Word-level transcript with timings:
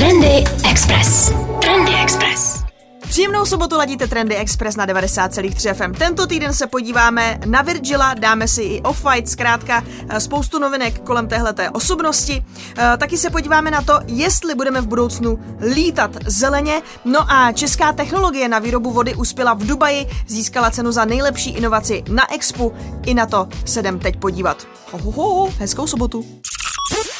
Trendy 0.00 0.44
Express. 0.70 1.32
Trendy 1.60 1.92
Express. 2.02 2.64
Příjemnou 3.08 3.44
sobotu 3.44 3.76
ladíte 3.76 4.06
Trendy 4.06 4.36
Express 4.36 4.76
na 4.76 4.86
90,3 4.86 5.74
FM. 5.74 5.98
Tento 5.98 6.26
týden 6.26 6.54
se 6.54 6.66
podíváme 6.66 7.40
na 7.46 7.62
Virgila, 7.62 8.14
dáme 8.14 8.48
si 8.48 8.62
i 8.62 8.82
off-white, 8.82 9.28
zkrátka 9.28 9.84
eh, 10.08 10.20
spoustu 10.20 10.58
novinek 10.58 11.00
kolem 11.00 11.28
téhleté 11.28 11.70
osobnosti. 11.70 12.44
Eh, 12.78 12.96
taky 12.96 13.18
se 13.18 13.30
podíváme 13.30 13.70
na 13.70 13.82
to, 13.82 14.00
jestli 14.06 14.54
budeme 14.54 14.80
v 14.80 14.86
budoucnu 14.86 15.38
lítat 15.74 16.10
zeleně. 16.26 16.82
No 17.04 17.32
a 17.32 17.52
česká 17.52 17.92
technologie 17.92 18.48
na 18.48 18.58
výrobu 18.58 18.90
vody 18.90 19.14
uspěla 19.14 19.54
v 19.54 19.66
Dubaji, 19.66 20.06
získala 20.26 20.70
cenu 20.70 20.92
za 20.92 21.04
nejlepší 21.04 21.50
inovaci 21.50 22.04
na 22.08 22.34
Expu. 22.34 22.72
I 23.06 23.14
na 23.14 23.26
to 23.26 23.48
se 23.64 23.80
jdem 23.80 23.98
teď 23.98 24.16
podívat. 24.16 24.66
Ho, 24.92 25.10
ho, 25.12 25.34
ho, 25.34 25.52
hezkou 25.58 25.86
sobotu. 25.86 26.24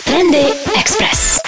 Trendy 0.05 0.53
Express. 0.81 1.40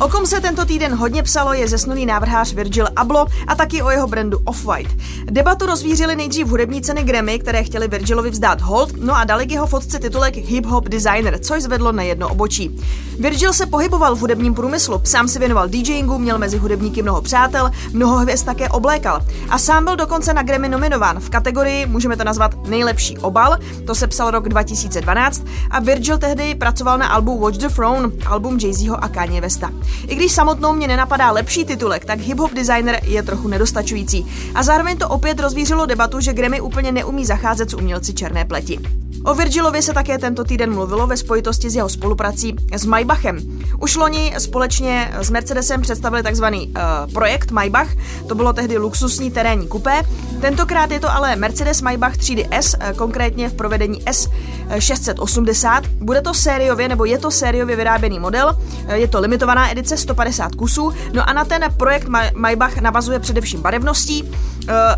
O 0.00 0.08
kom 0.08 0.26
se 0.26 0.40
tento 0.40 0.64
týden 0.64 0.94
hodně 0.94 1.22
psalo 1.22 1.52
je 1.52 1.68
zesnulý 1.68 2.06
návrhář 2.06 2.52
Virgil 2.52 2.86
Abloh 2.96 3.28
a 3.46 3.54
taky 3.54 3.82
o 3.82 3.90
jeho 3.90 4.06
brandu 4.06 4.38
Off-White. 4.44 4.96
Debatu 5.24 5.66
rozvířili 5.66 6.16
nejdřív 6.16 6.46
hudební 6.46 6.82
ceny 6.82 7.02
Grammy, 7.02 7.38
které 7.38 7.64
chtěli 7.64 7.88
Virgilovi 7.88 8.30
vzdát 8.30 8.60
hold, 8.60 8.92
no 8.96 9.16
a 9.16 9.24
dali 9.24 9.46
k 9.46 9.50
jeho 9.50 9.66
fotce 9.66 9.98
titulek 9.98 10.36
Hip 10.36 10.66
Hop 10.66 10.88
Designer, 10.88 11.38
což 11.38 11.62
zvedlo 11.62 11.92
na 11.92 12.02
jedno 12.02 12.28
obočí. 12.28 12.80
Virgil 13.18 13.52
se 13.52 13.66
pohyboval 13.66 14.14
v 14.16 14.20
hudebním 14.20 14.54
průmyslu, 14.54 15.00
sám 15.04 15.28
si 15.28 15.38
věnoval 15.38 15.68
DJingu, 15.68 16.18
měl 16.18 16.38
mezi 16.38 16.58
hudebníky 16.58 17.02
mnoho 17.02 17.22
přátel, 17.22 17.70
mnoho 17.92 18.16
hvězd 18.16 18.46
také 18.46 18.68
oblékal. 18.68 19.22
A 19.48 19.58
sám 19.58 19.84
byl 19.84 19.96
dokonce 19.96 20.34
na 20.34 20.42
Grammy 20.42 20.68
nominován 20.68 21.20
v 21.20 21.30
kategorii, 21.30 21.86
můžeme 21.86 22.16
to 22.16 22.24
nazvat 22.24 22.66
nejlepší 22.66 23.18
obal, 23.18 23.56
to 23.86 23.94
se 23.94 24.06
psal 24.06 24.30
rok 24.30 24.48
2012 24.48 25.44
a 25.70 25.80
Virgil 25.80 26.18
tehdy 26.18 26.54
pracoval 26.54 26.98
na 26.98 27.06
albu 27.06 27.38
Watch 27.38 27.58
the 27.58 27.68
Throne, 27.68 28.10
album 28.26 28.58
Jay-Zho 28.58 29.04
a 29.04 29.08
Kanye 29.08 29.40
Westa. 29.40 29.70
I 30.06 30.14
když 30.14 30.32
samotnou 30.32 30.72
mě 30.72 30.88
nenapadá 30.88 31.30
lepší 31.30 31.64
titulek, 31.64 32.04
tak 32.04 32.18
hip-hop 32.18 32.54
designer 32.54 33.00
je 33.02 33.22
trochu 33.22 33.48
nedostačující. 33.48 34.26
A 34.54 34.62
zároveň 34.62 34.96
to 34.96 35.08
opět 35.08 35.40
rozvířilo 35.40 35.86
debatu, 35.86 36.20
že 36.20 36.32
Grammy 36.32 36.60
úplně 36.60 36.92
neumí 36.92 37.26
zacházet 37.26 37.70
s 37.70 37.74
umělci 37.74 38.14
černé 38.14 38.44
pleti. 38.44 38.78
O 39.24 39.34
Virgilovi 39.34 39.82
se 39.82 39.92
také 39.92 40.18
tento 40.18 40.44
týden 40.44 40.74
mluvilo 40.74 41.06
ve 41.06 41.16
spojitosti 41.16 41.70
s 41.70 41.76
jeho 41.76 41.88
spoluprací 41.88 42.56
s 42.72 42.84
Maybachem. 42.84 43.38
Už 43.80 43.96
loni 43.96 44.34
společně 44.38 45.12
s 45.18 45.30
Mercedesem 45.30 45.82
představili 45.82 46.22
tzv. 46.22 46.44
Uh, 46.44 46.62
projekt 47.12 47.50
Maybach, 47.50 47.88
to 48.28 48.34
bylo 48.34 48.52
tehdy 48.52 48.78
luxusní 48.78 49.30
terénní 49.30 49.68
kupé. 49.68 50.02
Tentokrát 50.40 50.90
je 50.90 51.00
to 51.00 51.12
ale 51.12 51.36
Mercedes 51.36 51.82
Maybach 51.82 52.16
třídy 52.16 52.48
S, 52.50 52.74
uh, 52.74 52.96
konkrétně 52.96 53.48
v 53.48 53.54
provedení 53.54 54.02
S680. 54.68 55.82
Bude 56.00 56.20
to 56.20 56.34
sériově, 56.34 56.88
nebo 56.88 57.04
je 57.04 57.18
to 57.18 57.30
sériově 57.30 57.76
vyráběný 57.76 58.18
model, 58.18 58.58
je 58.94 59.08
to 59.08 59.20
limitovaná 59.20 59.70
edice 59.70 59.96
150 59.96 60.54
kusů, 60.54 60.92
no 61.12 61.28
a 61.28 61.32
na 61.32 61.44
ten 61.44 61.64
projekt 61.76 62.08
Maybach 62.34 62.76
navazuje 62.76 63.18
především 63.18 63.62
barevností, 63.62 64.30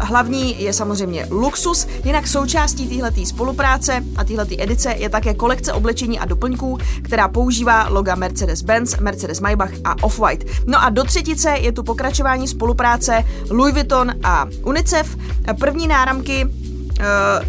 hlavní 0.00 0.62
je 0.62 0.72
samozřejmě 0.72 1.26
luxus, 1.30 1.86
jinak 2.04 2.28
součástí 2.28 2.88
téhleté 2.88 3.26
spolupráce 3.26 4.04
a 4.16 4.24
téhleté 4.24 4.54
edice 4.58 4.94
je 4.98 5.08
také 5.08 5.34
kolekce 5.34 5.72
oblečení 5.72 6.18
a 6.18 6.24
doplňků, 6.24 6.78
která 7.02 7.28
používá 7.28 7.88
loga 7.88 8.14
Mercedes-Benz, 8.16 8.96
Mercedes-Maybach 9.00 9.70
a 9.84 9.94
Off-White. 10.02 10.44
No 10.66 10.82
a 10.82 10.90
do 10.90 11.04
třetice 11.04 11.50
je 11.50 11.72
tu 11.72 11.82
pokračování 11.82 12.48
spolupráce 12.48 13.24
Louis 13.50 13.74
Vuitton 13.74 14.12
a 14.24 14.46
UNICEF. 14.64 15.16
První 15.58 15.88
náramky 15.88 16.46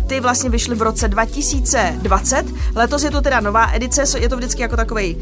ty 0.07 0.19
vlastně 0.19 0.49
vyšly 0.49 0.75
v 0.75 0.81
roce 0.81 1.07
2020. 1.07 2.45
Letos 2.75 3.03
je 3.03 3.11
to 3.11 3.21
teda 3.21 3.39
nová 3.39 3.71
edice, 3.73 4.19
je 4.19 4.29
to 4.29 4.37
vždycky 4.37 4.61
jako 4.61 4.75
takový 4.75 5.17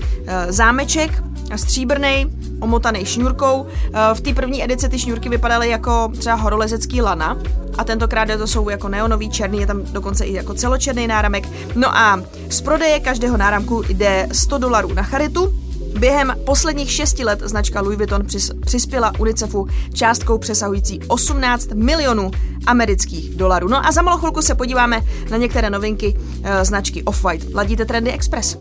zámeček, 0.49 1.23
stříbrný, 1.55 2.25
omotaný 2.59 3.05
šňůrkou. 3.05 3.65
V 4.13 4.21
té 4.21 4.33
první 4.33 4.63
edici 4.63 4.89
ty 4.89 4.99
šňůrky 4.99 5.29
vypadaly 5.29 5.69
jako 5.69 6.11
třeba 6.19 6.35
horolezecký 6.35 7.01
lana 7.01 7.37
a 7.77 7.83
tentokrát 7.83 8.27
to 8.37 8.47
jsou 8.47 8.69
jako 8.69 8.89
neonový 8.89 9.29
černý, 9.29 9.59
je 9.59 9.67
tam 9.67 9.83
dokonce 9.83 10.25
i 10.25 10.33
jako 10.33 10.53
celočerný 10.53 11.07
náramek. 11.07 11.49
No 11.75 11.97
a 11.97 12.21
z 12.49 12.61
prodeje 12.61 12.99
každého 12.99 13.37
náramku 13.37 13.83
jde 13.89 14.27
100 14.31 14.57
dolarů 14.57 14.93
na 14.93 15.03
charitu, 15.03 15.53
Během 15.99 16.35
posledních 16.45 16.91
šesti 16.91 17.23
let 17.23 17.39
značka 17.43 17.81
Louis 17.81 17.97
Vuitton 17.97 18.25
přis, 18.25 18.51
přispěla 18.65 19.13
UNICEFu 19.19 19.67
částkou 19.93 20.37
přesahující 20.37 20.99
18 21.07 21.69
milionů 21.73 22.31
amerických 22.67 23.35
dolarů. 23.35 23.67
No 23.67 23.87
a 23.87 23.91
za 23.91 24.01
malou 24.01 24.17
chvilku 24.17 24.41
se 24.41 24.55
podíváme 24.55 25.01
na 25.29 25.37
některé 25.37 25.69
novinky 25.69 26.13
e, 26.43 26.65
značky 26.65 27.03
Off-White. 27.03 27.55
Ladíte 27.55 27.85
Trendy 27.85 28.11
Express. 28.11 28.57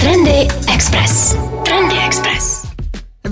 Trendy 0.00 0.48
Express. 0.74 1.36
Trendy 1.64 1.96
Express. 2.06 2.61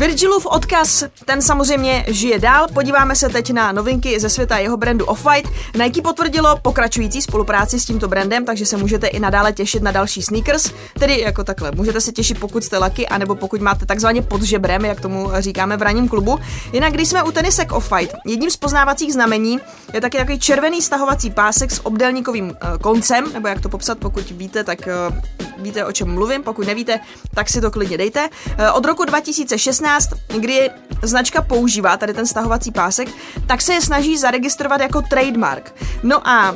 Virgilův 0.00 0.46
odkaz, 0.46 1.04
ten 1.24 1.42
samozřejmě 1.42 2.04
žije 2.08 2.38
dál. 2.38 2.66
Podíváme 2.74 3.16
se 3.16 3.28
teď 3.28 3.50
na 3.50 3.72
novinky 3.72 4.20
ze 4.20 4.28
světa 4.28 4.58
jeho 4.58 4.76
brandu 4.76 5.04
Off-White. 5.04 5.48
Nike 5.82 6.02
potvrdilo 6.02 6.58
pokračující 6.62 7.22
spolupráci 7.22 7.80
s 7.80 7.84
tímto 7.84 8.08
brandem, 8.08 8.44
takže 8.44 8.66
se 8.66 8.76
můžete 8.76 9.06
i 9.06 9.20
nadále 9.20 9.52
těšit 9.52 9.82
na 9.82 9.90
další 9.90 10.22
sneakers. 10.22 10.72
Tedy 10.98 11.20
jako 11.20 11.44
takhle, 11.44 11.70
můžete 11.70 12.00
se 12.00 12.12
těšit, 12.12 12.40
pokud 12.40 12.64
jste 12.64 12.78
laky, 12.78 13.08
anebo 13.08 13.34
pokud 13.34 13.60
máte 13.60 13.86
takzvaně 13.86 14.22
pod 14.22 14.42
žebrem, 14.42 14.84
jak 14.84 15.00
tomu 15.00 15.30
říkáme 15.38 15.76
v 15.76 15.82
ranním 15.82 16.08
klubu. 16.08 16.38
Jinak, 16.72 16.92
když 16.92 17.08
jsme 17.08 17.22
u 17.22 17.30
tenisek 17.30 17.72
Off-White, 17.72 18.16
jedním 18.26 18.50
z 18.50 18.56
poznávacích 18.56 19.12
znamení 19.12 19.60
je 19.94 20.00
taky 20.00 20.18
takový 20.18 20.38
červený 20.38 20.82
stahovací 20.82 21.30
pásek 21.30 21.70
s 21.70 21.86
obdélníkovým 21.86 22.46
uh, 22.46 22.78
koncem, 22.80 23.32
nebo 23.32 23.48
jak 23.48 23.60
to 23.60 23.68
popsat, 23.68 23.98
pokud 23.98 24.30
víte, 24.30 24.64
tak 24.64 24.78
uh, 25.10 25.16
víte, 25.62 25.84
o 25.84 25.92
čem 25.92 26.14
mluvím, 26.14 26.42
pokud 26.42 26.66
nevíte, 26.66 27.00
tak 27.34 27.48
si 27.48 27.60
to 27.60 27.70
klidně 27.70 27.98
dejte. 27.98 28.28
Uh, 28.28 28.76
od 28.76 28.84
roku 28.84 29.04
2016 29.04 29.89
2016, 29.98 30.40
kdy 30.40 30.70
značka 31.02 31.42
používá 31.42 31.96
tady 31.96 32.14
ten 32.14 32.26
stahovací 32.26 32.70
pásek, 32.70 33.08
tak 33.46 33.60
se 33.60 33.72
je 33.72 33.80
snaží 33.80 34.18
zaregistrovat 34.18 34.80
jako 34.80 35.02
trademark. 35.02 35.74
No 36.02 36.28
a 36.28 36.54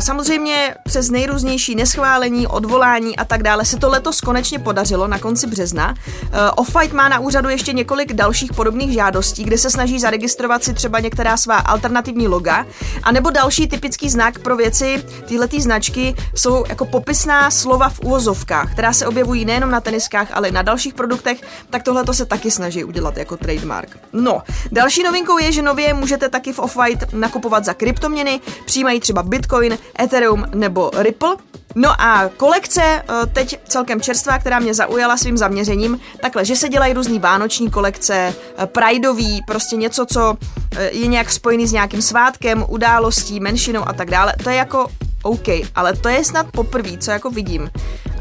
samozřejmě 0.00 0.74
přes 0.84 1.10
nejrůznější 1.10 1.74
neschválení, 1.74 2.46
odvolání 2.46 3.16
a 3.16 3.24
tak 3.24 3.42
dále 3.42 3.64
se 3.64 3.76
to 3.76 3.88
letos 3.88 4.20
konečně 4.20 4.58
podařilo 4.58 5.08
na 5.08 5.18
konci 5.18 5.46
března. 5.46 5.94
Eh, 5.96 6.50
Off-White 6.50 6.94
má 6.94 7.08
na 7.08 7.18
úřadu 7.18 7.48
ještě 7.48 7.72
několik 7.72 8.12
dalších 8.12 8.52
podobných 8.52 8.92
žádostí, 8.92 9.44
kde 9.44 9.58
se 9.58 9.70
snaží 9.70 10.00
zaregistrovat 10.00 10.64
si 10.64 10.74
třeba 10.74 11.00
některá 11.00 11.36
svá 11.36 11.56
alternativní 11.56 12.28
loga, 12.28 12.66
anebo 13.02 13.30
další 13.30 13.68
typický 13.68 14.10
znak 14.10 14.38
pro 14.38 14.56
věci 14.56 15.04
tyhletý 15.28 15.60
značky 15.62 16.14
jsou 16.34 16.64
jako 16.68 16.84
popisná 16.84 17.50
slova 17.50 17.88
v 17.88 18.00
úvozovkách, 18.00 18.72
která 18.72 18.92
se 18.92 19.06
objevují 19.06 19.44
nejenom 19.44 19.70
na 19.70 19.80
teniskách, 19.80 20.28
ale 20.32 20.48
i 20.48 20.52
na 20.52 20.62
dalších 20.62 20.94
produktech, 20.94 21.40
tak 21.70 21.82
tohle 21.82 22.04
to 22.04 22.14
se 22.14 22.26
taky 22.26 22.50
snaží 22.50 22.84
udělat 22.84 23.16
jako 23.16 23.36
trademark. 23.36 23.98
No, 24.12 24.42
další 24.72 25.02
novinkou 25.02 25.38
je, 25.38 25.52
že 25.52 25.62
nově 25.62 25.94
můžete 25.94 26.28
taky 26.28 26.52
v 26.52 26.58
Off-White 26.58 27.06
nakupovat 27.12 27.64
za 27.64 27.74
kryptoměny, 27.74 28.40
přijímají 28.64 29.00
třeba 29.00 29.22
Bitcoin, 29.22 29.59
Bitcoin, 29.60 29.78
Ethereum 30.00 30.44
nebo 30.54 30.90
Ripple. 30.96 31.36
No 31.74 32.00
a 32.00 32.28
kolekce 32.36 32.82
eh, 32.82 33.26
teď 33.32 33.60
celkem 33.68 34.00
čerstvá, 34.00 34.38
která 34.38 34.58
mě 34.58 34.74
zaujala 34.74 35.16
svým 35.16 35.36
zaměřením, 35.36 36.00
takhle, 36.20 36.44
že 36.44 36.56
se 36.56 36.68
dělají 36.68 36.92
různý 36.92 37.18
vánoční 37.18 37.70
kolekce, 37.70 38.34
eh, 38.58 38.66
prideový, 38.66 39.42
prostě 39.46 39.76
něco, 39.76 40.06
co 40.06 40.36
eh, 40.76 40.90
je 40.92 41.06
nějak 41.06 41.30
spojený 41.30 41.66
s 41.66 41.72
nějakým 41.72 42.02
svátkem, 42.02 42.64
událostí, 42.68 43.40
menšinou 43.40 43.88
a 43.88 43.92
tak 43.92 44.10
dále. 44.10 44.32
To 44.44 44.50
je 44.50 44.56
jako 44.56 44.86
OK, 45.22 45.48
ale 45.74 45.96
to 45.96 46.08
je 46.08 46.24
snad 46.24 46.46
poprvé, 46.52 46.98
co 46.98 47.10
jako 47.10 47.30
vidím. 47.30 47.70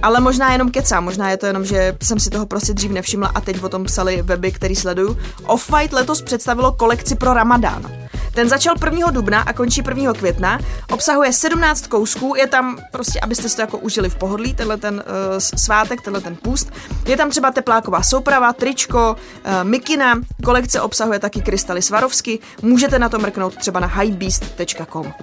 Ale 0.01 0.19
možná 0.19 0.51
jenom 0.51 0.71
kecám, 0.71 1.03
možná 1.03 1.29
je 1.29 1.37
to 1.37 1.45
jenom, 1.45 1.65
že 1.65 1.97
jsem 2.03 2.19
si 2.19 2.29
toho 2.29 2.45
prostě 2.45 2.73
dřív 2.73 2.91
nevšimla 2.91 3.31
a 3.35 3.41
teď 3.41 3.63
o 3.63 3.69
tom 3.69 3.83
psali 3.83 4.21
weby, 4.21 4.51
který 4.51 4.75
sleduju. 4.75 5.17
Off-White 5.43 5.93
letos 5.93 6.21
představilo 6.21 6.71
kolekci 6.71 7.15
pro 7.15 7.33
Ramadán. 7.33 8.09
Ten 8.33 8.49
začal 8.49 8.75
1. 8.85 9.11
dubna 9.11 9.41
a 9.41 9.53
končí 9.53 9.83
1. 9.87 10.13
května. 10.13 10.59
Obsahuje 10.91 11.33
17 11.33 11.87
kousků, 11.87 12.35
je 12.35 12.47
tam 12.47 12.77
prostě, 12.91 13.19
abyste 13.19 13.49
si 13.49 13.55
to 13.55 13.61
jako 13.61 13.77
užili 13.77 14.09
v 14.09 14.15
pohodlí, 14.15 14.53
tenhle 14.53 14.77
ten 14.77 14.95
uh, 14.95 15.37
svátek, 15.37 16.01
tenhle 16.01 16.21
ten 16.21 16.35
půst. 16.35 16.71
Je 17.05 17.17
tam 17.17 17.29
třeba 17.29 17.51
tepláková 17.51 18.03
souprava, 18.03 18.53
tričko, 18.53 19.15
uh, 19.45 19.69
mikina, 19.69 20.15
kolekce 20.43 20.81
obsahuje 20.81 21.19
taky 21.19 21.41
krystaly 21.41 21.81
Svarovsky, 21.81 22.39
můžete 22.61 22.99
na 22.99 23.09
to 23.09 23.19
mrknout 23.19 23.55
třeba 23.55 23.79
na 23.79 23.87
highbeast.com. 23.87 25.13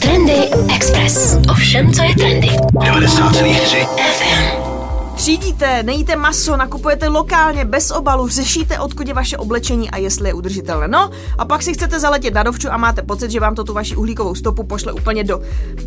Trendy 0.00 0.50
Express. 0.74 1.36
Ovšem, 1.50 1.92
co 1.92 2.02
je 2.02 2.14
trendy. 2.14 2.48
90,3 2.48 3.86
FM. 3.86 4.59
Třídíte, 5.20 5.82
nejíte 5.82 6.16
maso, 6.16 6.56
nakupujete 6.56 7.08
lokálně, 7.08 7.64
bez 7.64 7.90
obalu, 7.90 8.28
řešíte, 8.28 8.78
odkud 8.78 9.08
je 9.08 9.14
vaše 9.14 9.36
oblečení 9.36 9.90
a 9.90 9.96
jestli 9.96 10.28
je 10.28 10.34
udržitelné. 10.34 10.88
No, 10.88 11.10
a 11.38 11.44
pak 11.44 11.62
si 11.62 11.74
chcete 11.74 12.00
zaletět 12.00 12.34
na 12.34 12.42
dovču 12.42 12.72
a 12.72 12.76
máte 12.76 13.02
pocit, 13.02 13.30
že 13.30 13.40
vám 13.40 13.54
to 13.54 13.64
tu 13.64 13.72
vaši 13.72 13.96
uhlíkovou 13.96 14.34
stopu 14.34 14.62
pošle 14.62 14.92
úplně 14.92 15.24
do, 15.24 15.40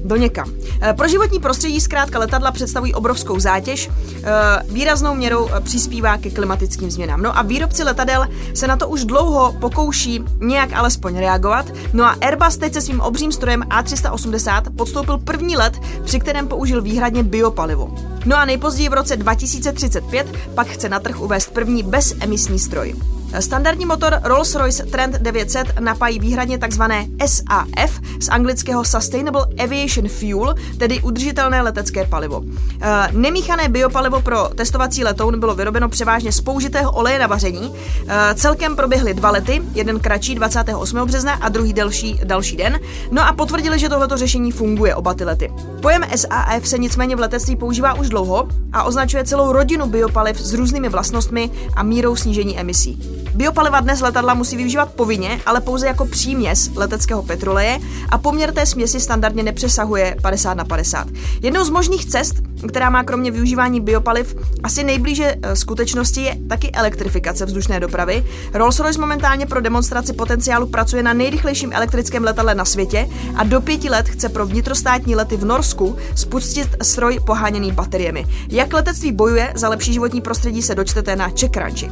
do 0.06 0.16
někam. 0.16 0.52
E, 0.82 0.94
pro 0.94 1.08
životní 1.08 1.40
prostředí 1.40 1.82
zkrátka 1.82 2.20
letadla 2.20 2.52
představují 2.52 2.94
obrovskou 2.94 3.40
zátěž, 3.40 3.90
e, 3.90 4.74
výraznou 4.74 5.16
měrou 5.16 5.50
eh, 5.50 5.62
přispívá 5.62 6.18
ke 6.18 6.30
klimatickým 6.30 6.92
změnám. 6.92 7.22
No 7.22 7.38
a 7.38 7.42
výrobci 7.42 7.84
letadel 7.84 8.28
se 8.54 8.68
na 8.68 8.78
to 8.78 8.88
už 8.88 9.06
dlouho 9.06 9.56
pokouší 9.60 10.24
nějak 10.42 10.74
alespoň 10.74 11.18
reagovat. 11.18 11.66
No 11.94 12.04
a 12.04 12.16
Airbus 12.22 12.58
teď 12.58 12.74
se 12.74 12.82
svým 12.82 13.02
obřím 13.02 13.32
strojem 13.32 13.62
A380 13.62 14.76
podstoupil 14.76 15.18
první 15.18 15.58
let, 15.58 15.80
při 16.04 16.20
kterém 16.20 16.48
použil 16.48 16.82
výhradně 16.82 17.24
biopalivo. 17.24 18.13
No 18.26 18.38
a 18.38 18.46
nejpozději 18.46 18.90
v 18.90 18.94
roce 18.94 19.18
2035 19.18 20.28
pak 20.56 20.68
chce 20.68 20.90
na 20.90 21.00
trh 21.00 21.22
uvést 21.22 21.54
první 21.54 21.84
bezemisní 21.84 22.60
stroj. 22.60 22.96
Standardní 23.40 23.86
motor 23.86 24.20
Rolls-Royce 24.24 24.90
Trent 24.92 25.16
900 25.16 25.80
napájí 25.80 26.20
výhradně 26.20 26.58
tzv. 26.58 26.82
SAF 27.26 28.02
z 28.20 28.30
anglického 28.30 28.86
Sustainable 28.86 29.46
Aviation 29.64 30.10
Fuel, 30.10 30.56
tedy 30.78 31.02
udržitelné 31.02 31.62
letecké 31.62 32.06
palivo. 32.06 32.44
E, 32.82 33.10
nemíchané 33.12 33.70
biopalivo 33.70 34.22
pro 34.22 34.50
testovací 34.56 35.04
letoun 35.04 35.40
bylo 35.40 35.56
vyrobeno 35.56 35.90
převážně 35.90 36.32
z 36.32 36.42
použitého 36.42 36.92
oleje 36.92 37.20
na 37.20 37.28
vaření. 37.28 37.74
E, 38.08 38.36
celkem 38.36 38.76
proběhly 38.76 39.14
dva 39.14 39.32
lety, 39.32 39.62
jeden 39.74 40.00
kratší 40.00 40.36
28. 40.36 40.98
března 41.06 41.34
a 41.34 41.50
druhý 41.50 41.74
delší 41.74 42.20
další 42.24 42.58
den. 42.58 42.80
No 43.12 43.28
a 43.28 43.34
potvrdili, 43.34 43.80
že 43.80 43.90
tohleto 43.90 44.18
řešení 44.18 44.52
funguje 44.52 44.96
oba 44.96 45.14
ty 45.14 45.24
lety. 45.24 45.52
Pojem 45.82 46.04
SAF 46.16 46.68
se 46.68 46.78
nicméně 46.78 47.16
v 47.16 47.20
letectví 47.20 47.56
používá 47.56 47.94
už 47.94 48.10
dlouho 48.10 48.48
a 48.74 48.84
označuje 48.84 49.24
celou 49.24 49.52
rodinu 49.52 49.88
biopaliv 49.88 50.42
s 50.42 50.54
různými 50.54 50.90
vlastnostmi 50.90 51.50
a 51.76 51.84
mírou 51.84 52.16
snížení 52.16 52.60
emisí. 52.60 53.23
Biopaliva 53.36 53.80
dnes 53.80 54.02
letadla 54.02 54.34
musí 54.34 54.58
využívat 54.58 54.94
povinně, 54.94 55.42
ale 55.46 55.62
pouze 55.62 55.88
jako 55.88 56.06
příměs 56.06 56.70
leteckého 56.76 57.24
petroleje 57.24 57.80
a 58.10 58.18
poměr 58.18 58.54
té 58.54 58.66
směsi 58.66 59.00
standardně 59.00 59.44
nepřesahuje 59.44 60.16
50 60.22 60.54
na 60.54 60.66
50. 60.66 61.08
Jednou 61.42 61.66
z 61.66 61.70
možných 61.70 62.06
cest, 62.06 62.36
která 62.68 62.90
má 62.90 63.04
kromě 63.04 63.32
využívání 63.32 63.82
biopaliv 63.82 64.36
asi 64.64 64.84
nejblíže 64.84 65.36
e, 65.42 65.56
skutečnosti, 65.56 66.22
je 66.22 66.38
taky 66.50 66.72
elektrifikace 66.72 67.46
vzdušné 67.46 67.80
dopravy. 67.80 68.26
Rolls-Royce 68.54 69.00
momentálně 69.00 69.46
pro 69.46 69.62
demonstraci 69.62 70.14
potenciálu 70.14 70.68
pracuje 70.68 71.04
na 71.04 71.14
nejrychlejším 71.14 71.74
elektrickém 71.74 72.24
letadle 72.24 72.56
na 72.56 72.66
světě 72.66 73.10
a 73.36 73.44
do 73.44 73.62
pěti 73.62 73.90
let 73.90 74.10
chce 74.10 74.30
pro 74.30 74.46
vnitrostátní 74.46 75.16
lety 75.16 75.38
v 75.38 75.46
Norsku 75.46 75.98
spustit 76.16 76.68
stroj 76.84 77.20
poháněný 77.26 77.72
bateriemi. 77.72 78.26
Jak 78.50 78.74
letectví 78.74 79.12
bojuje 79.12 79.54
za 79.56 79.70
lepší 79.70 79.94
životní 79.94 80.22
prostředí 80.22 80.62
se 80.62 80.76
dočtete 80.76 81.16
na 81.16 81.30
CheckRunchi. 81.30 81.92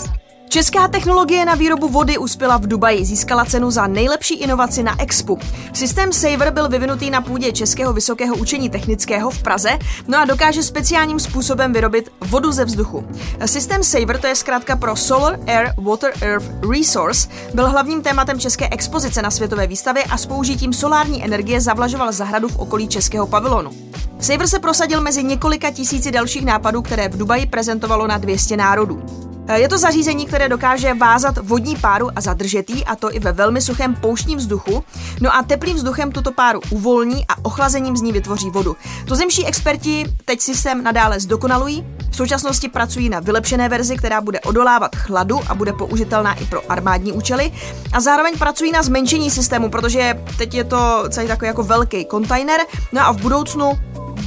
Česká 0.51 0.87
technologie 0.87 1.45
na 1.45 1.55
výrobu 1.55 1.89
vody 1.89 2.17
uspěla 2.17 2.57
v 2.57 2.67
Dubaji, 2.67 3.05
získala 3.05 3.45
cenu 3.45 3.71
za 3.71 3.87
nejlepší 3.87 4.33
inovaci 4.33 4.83
na 4.83 5.01
Expu. 5.01 5.39
Systém 5.73 6.13
Saver 6.13 6.51
byl 6.51 6.69
vyvinutý 6.69 7.09
na 7.09 7.21
půdě 7.21 7.51
Českého 7.51 7.93
vysokého 7.93 8.35
učení 8.35 8.69
technického 8.69 9.29
v 9.29 9.43
Praze, 9.43 9.79
no 10.07 10.17
a 10.17 10.25
dokáže 10.25 10.63
speciálním 10.63 11.19
způsobem 11.19 11.73
vyrobit 11.73 12.11
vodu 12.21 12.51
ze 12.51 12.65
vzduchu. 12.65 13.07
Systém 13.45 13.83
Saver, 13.83 14.17
to 14.17 14.27
je 14.27 14.35
zkrátka 14.35 14.75
pro 14.75 14.95
Solar 14.95 15.39
Air 15.47 15.73
Water 15.77 16.13
Earth 16.21 16.45
Resource, 16.71 17.29
byl 17.53 17.69
hlavním 17.69 18.01
tématem 18.01 18.39
české 18.39 18.69
expozice 18.69 19.21
na 19.21 19.31
světové 19.31 19.67
výstavě 19.67 20.03
a 20.03 20.17
s 20.17 20.25
použitím 20.25 20.73
solární 20.73 21.25
energie 21.25 21.61
zavlažoval 21.61 22.11
zahradu 22.11 22.47
v 22.47 22.59
okolí 22.59 22.87
českého 22.87 23.27
pavilonu. 23.27 23.71
Saver 24.19 24.47
se 24.47 24.59
prosadil 24.59 25.01
mezi 25.01 25.23
několika 25.23 25.71
tisíci 25.71 26.11
dalších 26.11 26.45
nápadů, 26.45 26.81
které 26.81 27.09
v 27.09 27.17
Dubaji 27.17 27.45
prezentovalo 27.45 28.07
na 28.07 28.17
200 28.17 28.57
národů. 28.57 29.03
E, 29.47 29.59
je 29.59 29.69
to 29.69 29.77
zařízení, 29.77 30.25
které 30.25 30.49
dokáže 30.49 30.93
vázat 30.93 31.37
vodní 31.37 31.75
páru 31.75 32.09
a 32.15 32.21
zadržet 32.21 32.69
ji, 32.69 32.85
a 32.85 32.95
to 32.95 33.15
i 33.15 33.19
ve 33.19 33.31
velmi 33.31 33.61
suchém 33.61 33.95
pouštním 33.95 34.37
vzduchu. 34.37 34.83
No 35.21 35.35
a 35.35 35.43
teplým 35.43 35.75
vzduchem 35.75 36.11
tuto 36.11 36.31
páru 36.31 36.61
uvolní 36.69 37.25
a 37.27 37.45
ochlazením 37.45 37.97
z 37.97 38.01
ní 38.01 38.11
vytvoří 38.11 38.49
vodu. 38.49 38.75
Tuzemští 39.07 39.45
experti 39.45 40.05
teď 40.25 40.41
systém 40.41 40.83
nadále 40.83 41.19
zdokonalují. 41.19 41.85
V 42.11 42.15
současnosti 42.15 42.69
pracují 42.69 43.09
na 43.09 43.19
vylepšené 43.19 43.69
verzi, 43.69 43.97
která 43.97 44.21
bude 44.21 44.39
odolávat 44.39 44.95
chladu 44.95 45.39
a 45.47 45.55
bude 45.55 45.73
použitelná 45.73 46.33
i 46.33 46.45
pro 46.45 46.71
armádní 46.71 47.11
účely. 47.11 47.51
A 47.93 47.99
zároveň 47.99 48.37
pracují 48.37 48.71
na 48.71 48.83
zmenšení 48.83 49.31
systému, 49.31 49.69
protože 49.69 50.23
teď 50.37 50.53
je 50.53 50.63
to 50.63 51.03
celý 51.09 51.27
takový 51.27 51.47
jako 51.47 51.63
velký 51.63 52.05
kontejner. 52.05 52.61
No 52.91 53.01
a 53.01 53.11
v 53.11 53.21
budoucnu 53.21 53.71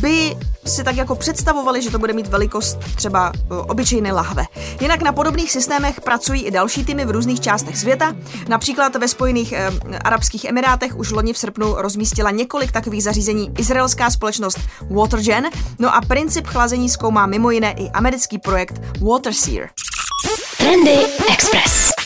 by 0.00 0.36
si 0.64 0.84
tak 0.84 0.96
jako 0.96 1.14
představovali, 1.14 1.82
že 1.82 1.90
to 1.90 1.98
bude 1.98 2.12
mít 2.12 2.26
velikost 2.26 2.78
třeba 2.96 3.32
e, 3.34 3.54
obyčejné 3.54 4.12
lahve. 4.12 4.44
Jinak 4.80 5.02
na 5.02 5.12
podobných 5.12 5.52
systémech 5.52 6.00
pracují 6.00 6.42
i 6.42 6.50
další 6.50 6.84
týmy 6.84 7.04
v 7.04 7.10
různých 7.10 7.40
částech 7.40 7.78
světa. 7.78 8.16
Například 8.48 8.96
ve 8.96 9.08
Spojených 9.08 9.52
eh, 9.52 9.70
Arabských 10.04 10.44
Emirátech 10.44 10.96
už 10.96 11.10
loni 11.10 11.32
v 11.32 11.38
srpnu 11.38 11.74
rozmístila 11.78 12.30
několik 12.30 12.72
takových 12.72 13.02
zařízení 13.02 13.52
izraelská 13.58 14.10
společnost 14.10 14.58
Watergen, 14.90 15.50
no 15.78 15.94
a 15.94 16.00
princip 16.00 16.46
chlazení 16.46 16.88
zkoumá 16.88 17.26
mimo 17.26 17.50
jiné 17.50 17.72
i 17.72 17.90
americký 17.90 18.38
projekt 18.38 18.80
WaterSeer. 19.00 19.68
Trendy 20.58 20.98
Express. 21.32 22.03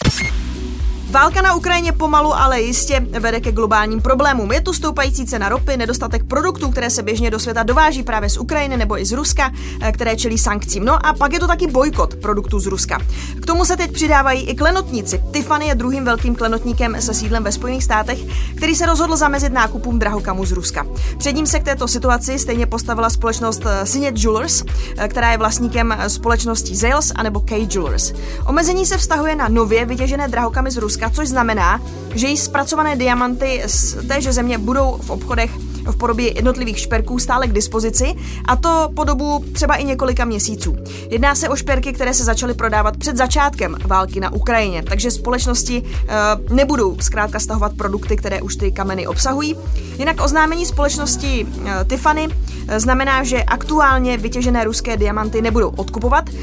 Válka 1.11 1.43
na 1.43 1.55
Ukrajině 1.55 1.93
pomalu, 1.93 2.35
ale 2.35 2.61
jistě 2.61 3.01
vede 3.01 3.41
ke 3.41 3.53
globálním 3.53 4.01
problémům. 4.01 4.53
Je 4.53 4.61
tu 4.61 4.73
stoupající 4.73 5.27
cena 5.27 5.49
ropy, 5.49 5.77
nedostatek 5.77 6.25
produktů, 6.25 6.71
které 6.71 6.91
se 6.91 7.03
běžně 7.03 7.31
do 7.31 7.39
světa 7.39 7.63
dováží 7.63 8.03
právě 8.03 8.31
z 8.31 8.37
Ukrajiny 8.37 8.77
nebo 8.77 9.01
i 9.01 9.05
z 9.05 9.13
Ruska, 9.13 9.53
eh, 9.81 9.93
které 9.93 10.17
čelí 10.17 10.39
sankcím. 10.39 10.85
No 10.85 11.07
a 11.07 11.13
pak 11.13 11.33
je 11.33 11.41
to 11.41 11.47
taky 11.47 11.67
bojkot 11.67 12.15
produktů 12.15 12.61
z 12.61 12.67
Ruska. 12.67 12.99
K 13.43 13.47
tomu 13.47 13.65
se 13.65 13.77
teď 13.77 13.93
přidávají 13.93 14.43
i 14.43 14.55
klenotníci. 14.55 15.23
Tiffany 15.33 15.67
je 15.67 15.75
druhým 15.75 16.05
velkým 16.05 16.35
klenotníkem 16.35 16.97
se 17.01 17.15
sídlem 17.15 17.45
ve 17.45 17.53
Spojených 17.53 17.85
státech, 17.85 18.19
který 18.57 18.75
se 18.75 18.87
rozhodl 18.87 19.17
zamezit 19.17 19.53
nákupům 19.53 19.99
drahokamů 19.99 20.45
z 20.45 20.53
Ruska. 20.53 20.87
Před 21.19 21.33
ním 21.33 21.47
se 21.47 21.61
k 21.61 21.65
této 21.65 21.89
situaci 21.89 22.39
stejně 22.39 22.67
postavila 22.67 23.11
společnost 23.11 23.63
eh, 23.67 23.87
Signet 23.87 24.19
Jewelers, 24.19 24.65
eh, 24.97 25.09
která 25.09 25.33
je 25.33 25.39
vlastníkem 25.39 25.97
společností 26.09 26.77
Zales 26.77 27.13
anebo 27.17 27.41
K 27.41 27.51
Jewelers. 27.51 28.13
Omezení 28.47 28.87
se 28.87 28.97
vztahuje 28.97 29.37
na 29.37 29.49
nově 29.49 29.85
vytěžené 29.85 30.29
drahokamy 30.29 30.71
z 30.71 30.77
Ruska 30.77 30.98
Ruska, 30.99 31.11
což 31.11 31.29
znamená, 31.29 31.81
že 32.15 32.27
jí 32.27 32.37
zpracované 32.37 32.97
diamanty 32.97 33.63
z 33.67 33.97
téže 34.09 34.33
země 34.33 34.59
budou 34.59 34.99
v 35.03 35.11
obchodech 35.11 35.51
v 35.93 35.97
podobě 35.97 36.35
jednotlivých 36.35 36.79
šperků 36.79 37.19
stále 37.19 37.47
k 37.47 37.53
dispozici 37.53 38.15
a 38.45 38.57
to 38.57 38.91
po 38.97 39.05
dobu 39.05 39.45
třeba 39.53 39.75
i 39.75 39.85
několika 39.85 40.25
měsíců. 40.25 40.77
Jedná 41.11 41.35
se 41.35 41.49
o 41.49 41.57
šperky, 41.57 41.93
které 41.93 42.15
se 42.15 42.25
začaly 42.25 42.55
prodávat 42.55 42.97
před 42.97 43.17
začátkem 43.17 43.77
války 43.87 44.21
na 44.21 44.33
Ukrajině, 44.33 44.83
takže 44.83 45.11
společnosti 45.11 45.83
e, 45.83 46.55
nebudou 46.55 46.97
zkrátka 47.01 47.41
stahovat 47.41 47.73
produkty, 47.77 48.17
které 48.17 48.43
už 48.43 48.57
ty 48.57 48.73
kameny 48.73 49.07
obsahují. 49.07 49.57
Jinak 49.99 50.21
oznámení 50.21 50.67
společnosti 50.67 51.47
e, 51.67 51.85
Tiffany 51.85 52.29
e, 52.69 52.81
znamená, 52.81 53.25
že 53.25 53.43
aktuálně 53.43 54.17
vytěžené 54.17 54.65
ruské 54.65 54.97
diamanty 54.97 55.43
nebudou 55.43 55.69
odkupovat. 55.69 56.29
E, 56.29 56.35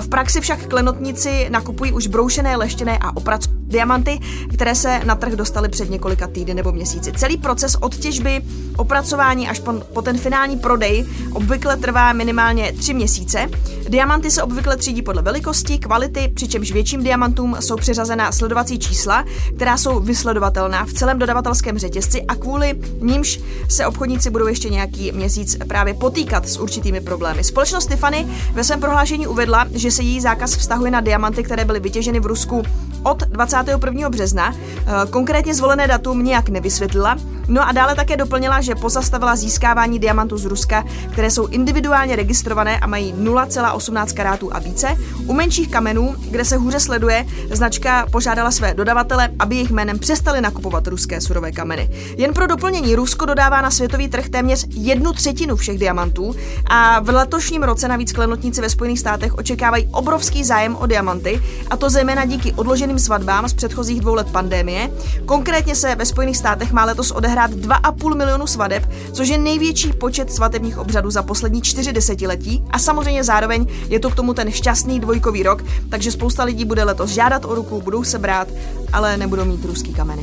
v 0.00 0.08
praxi 0.08 0.40
však 0.40 0.66
klenotníci 0.66 1.46
nakupují 1.50 1.92
už 1.92 2.06
broušené, 2.06 2.56
leštěné 2.56 2.98
a 2.98 3.16
opracované 3.16 3.63
diamanty, 3.74 4.20
které 4.54 4.74
se 4.74 5.00
na 5.04 5.14
trh 5.14 5.32
dostaly 5.32 5.68
před 5.68 5.90
několika 5.90 6.26
týdny 6.26 6.54
nebo 6.54 6.72
měsíci. 6.72 7.12
Celý 7.12 7.36
proces 7.36 7.76
od 7.80 7.96
těžby, 7.96 8.42
opracování 8.76 9.48
až 9.48 9.60
po, 9.92 10.02
ten 10.02 10.18
finální 10.18 10.56
prodej 10.58 11.04
obvykle 11.32 11.76
trvá 11.76 12.12
minimálně 12.12 12.72
tři 12.72 12.94
měsíce. 12.94 13.50
Diamanty 13.88 14.30
se 14.30 14.42
obvykle 14.42 14.76
třídí 14.76 15.02
podle 15.02 15.22
velikosti, 15.22 15.78
kvality, 15.78 16.32
přičemž 16.34 16.72
větším 16.72 17.02
diamantům 17.02 17.56
jsou 17.60 17.76
přiřazena 17.76 18.32
sledovací 18.32 18.78
čísla, 18.78 19.24
která 19.56 19.76
jsou 19.76 20.00
vysledovatelná 20.00 20.84
v 20.84 20.92
celém 20.92 21.18
dodavatelském 21.18 21.78
řetězci 21.78 22.22
a 22.22 22.34
kvůli 22.34 22.74
nímž 23.00 23.40
se 23.68 23.86
obchodníci 23.86 24.30
budou 24.30 24.46
ještě 24.46 24.70
nějaký 24.70 25.12
měsíc 25.12 25.56
právě 25.68 25.94
potýkat 25.94 26.48
s 26.48 26.56
určitými 26.56 27.00
problémy. 27.00 27.44
Společnost 27.44 27.86
Tiffany 27.86 28.26
ve 28.52 28.64
svém 28.64 28.80
prohlášení 28.80 29.26
uvedla, 29.26 29.66
že 29.74 29.90
se 29.90 30.02
její 30.02 30.20
zákaz 30.20 30.56
vztahuje 30.56 30.90
na 30.90 31.00
diamanty, 31.00 31.42
které 31.42 31.64
byly 31.64 31.80
vytěženy 31.80 32.20
v 32.20 32.26
Rusku 32.26 32.62
od 33.02 33.22
21. 33.64 34.10
března. 34.10 34.54
Eh, 34.54 34.92
konkrétně 35.10 35.54
zvolené 35.54 35.86
datum 35.86 36.24
nijak 36.24 36.48
nevysvětlila, 36.48 37.16
No 37.48 37.68
a 37.68 37.72
dále 37.72 37.94
také 37.94 38.16
doplnila, 38.16 38.60
že 38.60 38.74
pozastavila 38.74 39.36
získávání 39.36 39.98
diamantů 39.98 40.38
z 40.38 40.44
Ruska, 40.44 40.84
které 41.12 41.30
jsou 41.30 41.46
individuálně 41.46 42.16
registrované 42.16 42.78
a 42.78 42.86
mají 42.86 43.14
0,18 43.14 44.14
karátů 44.14 44.54
a 44.54 44.58
více. 44.58 44.96
U 45.26 45.32
menších 45.32 45.70
kamenů, 45.70 46.14
kde 46.30 46.44
se 46.44 46.56
hůře 46.56 46.80
sleduje, 46.80 47.26
značka 47.50 48.06
požádala 48.12 48.50
své 48.50 48.74
dodavatele, 48.74 49.28
aby 49.38 49.54
jejich 49.54 49.70
jménem 49.70 49.98
přestali 49.98 50.40
nakupovat 50.40 50.86
ruské 50.86 51.20
surové 51.20 51.52
kameny. 51.52 51.90
Jen 52.16 52.34
pro 52.34 52.46
doplnění, 52.46 52.94
Rusko 52.94 53.26
dodává 53.26 53.60
na 53.60 53.70
světový 53.70 54.08
trh 54.08 54.28
téměř 54.28 54.66
jednu 54.70 55.12
třetinu 55.12 55.56
všech 55.56 55.78
diamantů 55.78 56.34
a 56.66 57.00
v 57.00 57.08
letošním 57.08 57.62
roce 57.62 57.88
navíc 57.88 58.12
klenotníci 58.12 58.60
ve 58.60 58.70
Spojených 58.70 59.00
státech 59.00 59.34
očekávají 59.34 59.88
obrovský 59.92 60.44
zájem 60.44 60.76
o 60.76 60.86
diamanty, 60.86 61.42
a 61.70 61.76
to 61.76 61.90
zejména 61.90 62.24
díky 62.24 62.52
odloženým 62.52 62.98
svatbám 62.98 63.48
z 63.48 63.54
předchozích 63.54 64.00
dvou 64.00 64.14
let 64.14 64.32
pandémie. 64.32 64.90
Konkrétně 65.26 65.74
se 65.76 65.94
ve 65.94 66.06
Spojených 66.06 66.36
státech 66.36 66.72
má 66.72 66.84
letos 66.84 67.10
odehrát 67.10 67.33
odehrát 67.34 67.50
2,5 67.50 68.16
milionu 68.16 68.46
svadeb, 68.46 68.92
což 69.12 69.28
je 69.28 69.38
největší 69.38 69.92
počet 69.92 70.32
svatebních 70.32 70.78
obřadů 70.78 71.10
za 71.10 71.22
poslední 71.22 71.62
čtyři 71.62 71.92
desetiletí 71.92 72.64
a 72.70 72.78
samozřejmě 72.78 73.24
zároveň 73.24 73.66
je 73.88 74.00
to 74.00 74.10
k 74.10 74.14
tomu 74.14 74.34
ten 74.34 74.50
šťastný 74.50 75.00
dvojkový 75.00 75.42
rok, 75.42 75.64
takže 75.90 76.12
spousta 76.12 76.44
lidí 76.44 76.64
bude 76.64 76.84
letos 76.84 77.10
žádat 77.10 77.44
o 77.44 77.54
ruku, 77.54 77.80
budou 77.80 78.04
se 78.04 78.18
brát, 78.18 78.48
ale 78.92 79.16
nebudou 79.16 79.44
mít 79.44 79.64
ruský 79.64 79.94
kameny. 79.94 80.22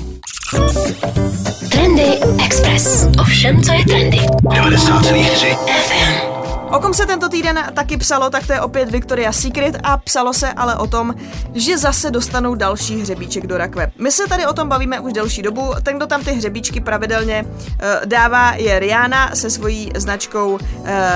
Trendy 1.72 2.20
Express. 2.46 3.08
Ovšem, 3.22 3.64
co 3.64 3.74
je 3.74 3.86
trendy. 3.86 4.18
90,3 4.18 5.56
FM. 5.56 6.31
O 6.72 6.80
kom 6.80 6.94
se 6.94 7.06
tento 7.06 7.30
týden 7.30 7.72
taky 7.74 7.98
psalo, 7.98 8.30
tak 8.30 8.48
to 8.48 8.54
je 8.54 8.62
opět 8.62 8.92
Victoria's 8.92 9.40
Secret 9.40 9.76
a 9.84 9.98
psalo 9.98 10.34
se 10.34 10.54
ale 10.54 10.76
o 10.76 10.88
tom, 10.88 11.16
že 11.54 11.78
zase 11.78 12.12
dostanou 12.12 12.56
další 12.56 13.02
hřebíček 13.02 13.48
do 13.48 13.58
rakve. 13.58 13.92
My 13.98 14.12
se 14.12 14.28
tady 14.28 14.46
o 14.48 14.54
tom 14.54 14.70
bavíme 14.70 15.00
už 15.00 15.14
delší 15.14 15.42
dobu. 15.42 15.74
Ten, 15.84 15.98
kdo 15.98 16.08
tam 16.08 16.24
ty 16.24 16.32
hřebíčky 16.32 16.82
pravidelně 16.82 17.46
uh, 17.46 18.06
dává, 18.06 18.54
je 18.54 18.80
Rihanna 18.80 19.36
se 19.36 19.50
svojí 19.50 19.92
značkou 19.96 20.52
uh, 20.52 20.60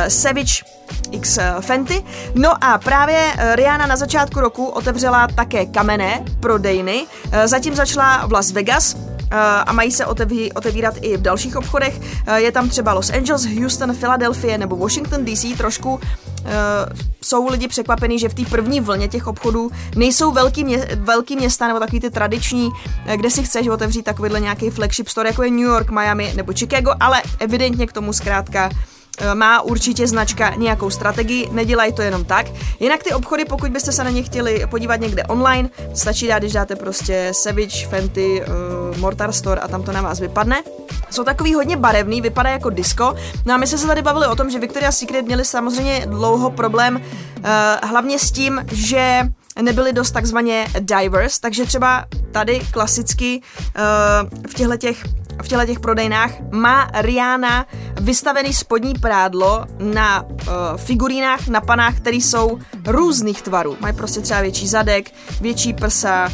Savage 0.07 0.63
X 1.11 1.39
Fenty. 1.59 2.03
No 2.35 2.63
a 2.63 2.77
právě 2.77 3.33
Rihanna 3.53 3.87
na 3.87 3.95
začátku 3.95 4.39
roku 4.39 4.65
otevřela 4.65 5.27
také 5.35 5.65
kamenné 5.65 6.25
prodejny. 6.39 7.05
Zatím 7.45 7.75
začala 7.75 8.27
v 8.27 8.31
Las 8.31 8.51
Vegas, 8.51 8.97
a 9.65 9.73
mají 9.73 9.91
se 9.91 10.05
oteví, 10.05 10.53
otevírat 10.53 10.93
i 11.01 11.17
v 11.17 11.21
dalších 11.21 11.57
obchodech. 11.57 12.01
Je 12.35 12.51
tam 12.51 12.69
třeba 12.69 12.93
Los 12.93 13.09
Angeles, 13.09 13.45
Houston, 13.45 13.95
Philadelphia 13.95 14.57
nebo 14.57 14.75
Washington 14.75 15.25
DC 15.25 15.57
trošku. 15.57 15.99
jsou 17.21 17.47
lidi 17.47 17.67
překvapení, 17.67 18.19
že 18.19 18.29
v 18.29 18.33
té 18.33 18.45
první 18.45 18.81
vlně 18.81 19.07
těch 19.07 19.27
obchodů 19.27 19.71
nejsou 19.95 20.31
velký, 20.31 20.63
mě, 20.63 20.87
velký 20.95 21.35
města 21.35 21.67
nebo 21.67 21.79
takový 21.79 21.99
ty 21.99 22.09
tradiční, 22.09 22.69
kde 23.15 23.31
si 23.31 23.43
chceš 23.43 23.67
otevřít 23.67 24.03
takovýhle 24.03 24.39
nějaký 24.39 24.69
flagship 24.69 25.07
store, 25.07 25.29
jako 25.29 25.43
je 25.43 25.51
New 25.51 25.59
York, 25.59 25.89
Miami 25.89 26.33
nebo 26.35 26.53
Chicago, 26.53 26.91
ale 26.99 27.21
evidentně 27.39 27.87
k 27.87 27.93
tomu 27.93 28.13
zkrátka 28.13 28.69
Eh, 28.69 28.94
má 29.33 29.61
určitě 29.61 30.07
značka 30.07 30.55
nějakou 30.55 30.89
strategii, 30.89 31.49
nedělají 31.51 31.93
to 31.93 32.01
jenom 32.01 32.25
tak. 32.25 32.45
Jinak 32.79 33.03
ty 33.03 33.13
obchody, 33.13 33.45
pokud 33.45 33.71
byste 33.71 33.91
se 33.91 34.03
na 34.03 34.09
ně 34.09 34.23
chtěli 34.23 34.65
podívat 34.69 34.95
někde 34.95 35.23
online, 35.23 35.69
stačí 35.93 36.27
dát, 36.27 36.39
když 36.39 36.53
dáte 36.53 36.75
prostě 36.75 37.31
Savage, 37.33 37.87
Fenty, 37.89 38.43
uh, 38.91 38.97
Mortar 38.97 39.31
Store 39.31 39.61
a 39.61 39.67
tam 39.67 39.83
to 39.83 39.91
na 39.91 40.01
vás 40.01 40.19
vypadne. 40.19 40.63
Jsou 41.11 41.23
takový 41.23 41.53
hodně 41.53 41.77
barevný, 41.77 42.21
vypadá 42.21 42.49
jako 42.49 42.69
disco. 42.69 43.15
No 43.45 43.53
a 43.53 43.57
my 43.57 43.67
jsme 43.67 43.77
se 43.77 43.87
tady 43.87 44.01
bavili 44.01 44.27
o 44.27 44.35
tom, 44.35 44.49
že 44.49 44.59
Victoria's 44.59 44.97
Secret 44.97 45.25
měli 45.25 45.45
samozřejmě 45.45 46.05
dlouho 46.05 46.51
problém 46.51 46.95
uh, 46.95 47.89
hlavně 47.89 48.19
s 48.19 48.31
tím, 48.31 48.65
že 48.71 49.21
nebyly 49.61 49.93
dost 49.93 50.11
takzvaně 50.11 50.67
diverse, 50.79 51.41
takže 51.41 51.65
třeba 51.65 52.05
tady 52.35 52.59
klasicky 52.71 53.41
uh, 53.41 54.29
v 54.49 54.53
těchto 54.53 54.77
těch 54.77 55.03
v 55.43 55.47
těchto 55.47 55.65
těch 55.65 55.79
prodejnách 55.79 56.31
má 56.51 56.87
Rihanna 56.93 57.65
vystavený 58.01 58.53
spodní 58.53 58.93
prádlo 58.93 59.65
na 59.79 60.21
uh, 60.21 60.27
figurínách, 60.75 61.47
na 61.47 61.61
panách, 61.61 61.97
které 61.97 62.17
jsou 62.17 62.59
různých 62.87 63.41
tvarů. 63.41 63.77
Mají 63.79 63.95
prostě 63.95 64.21
třeba 64.21 64.41
větší 64.41 64.67
zadek, 64.67 65.11
větší 65.41 65.73
prsa, 65.73 66.31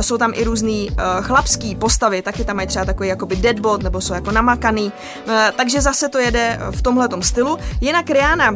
jsou 0.00 0.18
tam 0.18 0.32
i 0.34 0.44
různý 0.44 0.90
uh, 0.90 0.96
chlapský 1.24 1.74
postavy, 1.74 2.22
taky 2.22 2.44
tam 2.44 2.56
mají 2.56 2.68
třeba 2.68 2.84
takový 2.84 3.08
jakoby 3.08 3.36
deadbot, 3.36 3.82
nebo 3.82 4.00
jsou 4.00 4.14
jako 4.14 4.30
namakaný. 4.30 4.84
Uh, 4.84 5.32
takže 5.56 5.80
zase 5.80 6.08
to 6.08 6.18
jede 6.18 6.58
v 6.70 6.82
tomhletom 6.82 7.22
stylu. 7.22 7.58
Jinak 7.80 8.10
Rihanna, 8.10 8.54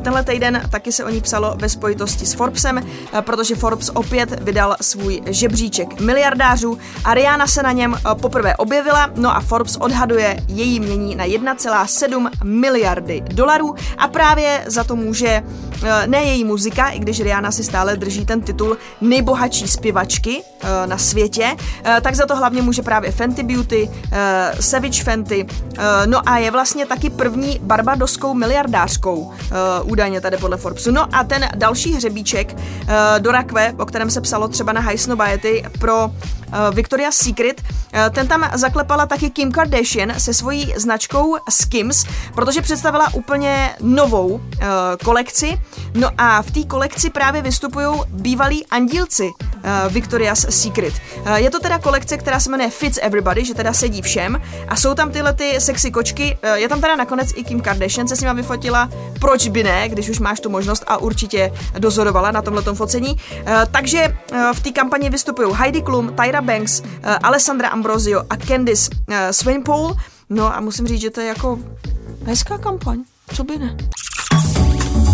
tenhle 0.00 0.24
týden 0.24 0.62
taky 0.70 0.92
se 0.92 1.04
o 1.04 1.10
ní 1.10 1.20
psalo 1.20 1.56
ve 1.60 1.68
spojitosti 1.68 2.26
s 2.26 2.34
Forbesem, 2.34 2.86
protože 3.20 3.54
Forbes 3.54 3.90
opět 3.94 4.42
vydal 4.42 4.76
svůj 4.80 5.22
žebříček 5.26 6.00
miliardářů 6.00 6.78
a 7.04 7.14
Rihanna 7.14 7.46
se 7.46 7.62
na 7.62 7.72
něm 7.72 7.96
poprvé 8.20 8.56
objevila, 8.56 9.10
no 9.16 9.36
a 9.36 9.40
Forbes 9.40 9.76
odhaduje 9.76 10.36
její 10.48 10.80
mění 10.80 11.14
na 11.14 11.26
1,7 11.26 12.30
miliardy 12.44 13.20
dolarů 13.20 13.74
a 13.98 14.08
právě 14.08 14.64
za 14.66 14.84
to 14.84 14.96
může 14.96 15.28
eh, 15.84 16.06
ne 16.06 16.22
její 16.22 16.44
muzika, 16.44 16.88
i 16.88 16.98
když 16.98 17.20
Rihanna 17.20 17.50
si 17.50 17.64
stále 17.64 17.96
drží 17.96 18.26
ten 18.26 18.40
titul 18.40 18.76
nejbohatší 19.00 19.68
zpěvačky 19.68 20.42
eh, 20.42 20.55
na 20.86 20.98
světě, 20.98 21.56
eh, 21.84 22.00
tak 22.00 22.14
za 22.14 22.26
to 22.26 22.36
hlavně 22.36 22.62
může 22.62 22.82
právě 22.82 23.10
Fenty 23.12 23.42
Beauty, 23.42 23.90
Savage 24.60 25.02
Fenty, 25.02 25.46
no 26.06 26.28
a 26.28 26.38
je 26.38 26.50
vlastně 26.50 26.86
taky 26.86 27.10
první 27.10 27.58
barbadoskou 27.62 28.34
miliardářskou, 28.34 29.32
údajně 29.84 30.20
tady 30.20 30.36
podle 30.36 30.56
Forbesu. 30.56 30.90
No 30.90 31.14
a 31.14 31.24
ten 31.24 31.48
další 31.56 31.94
hřebíček 31.94 32.56
do 33.18 33.32
rakve, 33.32 33.74
o 33.78 33.86
kterém 33.86 34.10
se 34.10 34.20
psalo 34.20 34.48
třeba 34.48 34.72
na 34.72 34.80
High 34.80 34.96
Snobiety 34.96 35.64
pro 35.78 36.10
Victoria's 36.72 37.16
Secret, 37.16 37.62
ten 38.10 38.28
tam 38.28 38.50
zaklepala 38.54 39.06
taky 39.06 39.30
Kim 39.30 39.52
Kardashian 39.52 40.20
se 40.20 40.34
svojí 40.34 40.74
značkou 40.76 41.36
Skims, 41.50 42.04
protože 42.34 42.62
představila 42.62 43.14
úplně 43.14 43.76
novou 43.80 44.26
uh, 44.26 44.40
kolekci. 45.04 45.60
No 45.94 46.10
a 46.18 46.42
v 46.42 46.50
té 46.50 46.64
kolekci 46.64 47.10
právě 47.10 47.42
vystupují 47.42 48.00
bývalí 48.08 48.66
andílci 48.66 49.30
Victoria's 49.88 50.46
Secret. 50.50 50.94
Je 51.34 51.50
to 51.50 51.60
teda 51.60 51.78
kolekce, 51.78 52.16
která 52.16 52.40
se 52.40 52.50
jmenuje 52.50 52.70
Fits 52.70 52.98
Everybody, 53.02 53.44
že 53.44 53.54
teda 53.54 53.72
sedí 53.72 54.02
všem 54.02 54.42
a 54.68 54.76
jsou 54.76 54.94
tam 54.94 55.10
tyhle 55.10 55.32
ty 55.32 55.60
sexy 55.60 55.90
kočky. 55.90 56.38
Je 56.54 56.68
tam 56.68 56.80
teda 56.80 56.96
nakonec 56.96 57.28
i 57.34 57.44
Kim 57.44 57.60
Kardashian 57.60 58.08
se 58.08 58.16
s 58.16 58.20
nima 58.20 58.32
vyfotila. 58.32 58.88
Proč 59.20 59.48
by 59.48 59.62
ne, 59.62 59.88
když 59.88 60.08
už 60.08 60.18
máš 60.18 60.40
tu 60.40 60.50
možnost 60.50 60.84
a 60.86 60.96
určitě 60.96 61.52
dozorovala 61.78 62.30
na 62.30 62.42
tomhle 62.42 62.62
focení. 62.62 63.16
Takže 63.70 64.16
v 64.52 64.60
té 64.60 64.70
kampani 64.70 65.10
vystupují 65.10 65.48
Heidi 65.54 65.82
Klum, 65.82 66.14
Tyra 66.22 66.35
Banks, 66.40 66.80
uh, 66.80 66.86
Alessandra 67.22 67.68
Ambrosio 67.68 68.22
a 68.30 68.36
Candice 68.36 68.90
uh, 69.08 69.14
Swainpool. 69.30 69.96
No 70.30 70.56
a 70.56 70.60
musím 70.60 70.86
říct, 70.86 71.00
že 71.00 71.10
to 71.10 71.20
je 71.20 71.26
jako 71.26 71.58
hezká 72.24 72.58
kampaň. 72.58 73.04
Co 73.34 73.44
by 73.44 73.58
ne? 73.58 73.76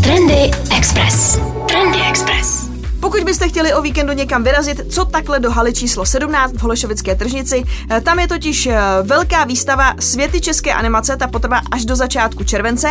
Trendy 0.02 0.50
Express. 0.76 1.38
Trendy 1.66 1.98
Express. 2.08 2.71
Pokud 3.02 3.24
byste 3.24 3.48
chtěli 3.48 3.74
o 3.74 3.82
víkendu 3.82 4.12
někam 4.12 4.44
vyrazit, 4.44 4.92
co 4.92 5.04
takhle 5.04 5.40
do 5.40 5.50
haly 5.50 5.72
číslo 5.72 6.06
17 6.06 6.52
v 6.52 6.62
Holešovické 6.62 7.14
tržnici, 7.14 7.62
eh, 7.90 8.00
tam 8.00 8.18
je 8.18 8.28
totiž 8.28 8.66
eh, 8.66 8.78
velká 9.02 9.44
výstava 9.44 9.94
Světy 10.00 10.40
české 10.40 10.74
animace, 10.74 11.16
ta 11.16 11.26
potrvá 11.26 11.60
až 11.70 11.84
do 11.84 11.96
začátku 11.96 12.44
července. 12.44 12.88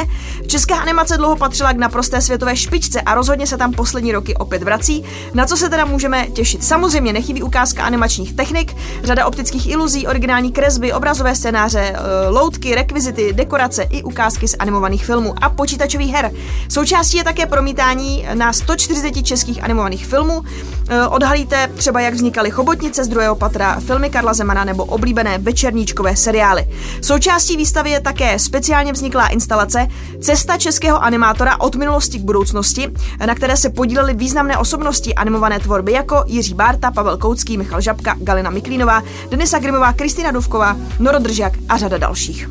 Česká 0.47 0.75
animace 0.75 1.17
dlouho 1.17 1.35
patřila 1.35 1.73
k 1.73 1.77
naprosté 1.77 2.21
světové 2.21 2.55
špičce 2.55 3.01
a 3.01 3.15
rozhodně 3.15 3.47
se 3.47 3.57
tam 3.57 3.71
poslední 3.71 4.11
roky 4.11 4.35
opět 4.35 4.63
vrací. 4.63 5.03
Na 5.33 5.45
co 5.45 5.57
se 5.57 5.69
teda 5.69 5.85
můžeme 5.85 6.27
těšit? 6.27 6.63
Samozřejmě 6.63 7.13
nechybí 7.13 7.43
ukázka 7.43 7.83
animačních 7.83 8.33
technik, 8.33 8.75
řada 9.03 9.25
optických 9.25 9.69
iluzí, 9.69 10.07
originální 10.07 10.51
kresby, 10.51 10.93
obrazové 10.93 11.35
scénáře, 11.35 11.95
eh, 11.95 12.29
loutky, 12.29 12.75
rekvizity, 12.75 13.33
dekorace 13.33 13.83
i 13.83 14.03
ukázky 14.03 14.47
z 14.47 14.55
animovaných 14.59 15.05
filmů 15.05 15.33
a 15.41 15.49
počítačových 15.49 16.13
her. 16.13 16.31
Součástí 16.69 17.17
je 17.17 17.23
také 17.23 17.45
promítání 17.45 18.27
na 18.33 18.53
140 18.53 19.23
českých 19.23 19.63
animovaných 19.63 20.00
animovaných 20.01 20.07
filmů. 20.07 20.43
Eh, 20.89 21.07
odhalíte 21.07 21.69
třeba, 21.75 22.01
jak 22.01 22.13
vznikaly 22.13 22.51
chobotnice 22.51 23.03
z 23.03 23.07
druhého 23.07 23.35
patra, 23.35 23.79
filmy 23.79 24.09
Karla 24.09 24.33
Zemana 24.33 24.63
nebo 24.63 24.85
oblíbené 24.85 25.37
večerníčkové 25.37 26.15
seriály. 26.15 26.65
Součástí 27.01 27.57
výstavy 27.57 27.91
je 27.91 27.99
také 27.99 28.39
speciálně 28.39 28.93
vzniklá 28.93 29.27
instalace 29.27 29.87
Cesta 30.21 30.57
českého 30.57 31.03
animátora 31.03 31.59
od 31.59 31.75
minulosti 31.75 32.19
k 32.19 32.21
budoucnosti, 32.21 32.91
na 33.25 33.35
které 33.35 33.57
se 33.57 33.69
podílely 33.69 34.13
významné 34.13 34.57
osobnosti 34.57 35.15
animované 35.15 35.59
tvorby 35.59 35.91
jako 35.91 36.23
Jiří 36.27 36.53
Bárta, 36.53 36.91
Pavel 36.91 37.17
Koucký, 37.17 37.57
Michal 37.57 37.81
Žabka, 37.81 38.15
Galina 38.19 38.49
Miklínová, 38.49 39.03
Denisa 39.29 39.59
Grimová, 39.59 39.93
Kristýna 39.93 40.31
Duvková, 40.31 40.77
Noro 40.99 41.19
Držak 41.19 41.53
a 41.69 41.77
řada 41.77 41.97
dalších. 41.97 42.49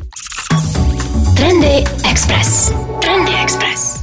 Trendy 1.35 1.83
Express. 2.11 2.73
Trendy 3.01 3.31
Express. 3.43 4.00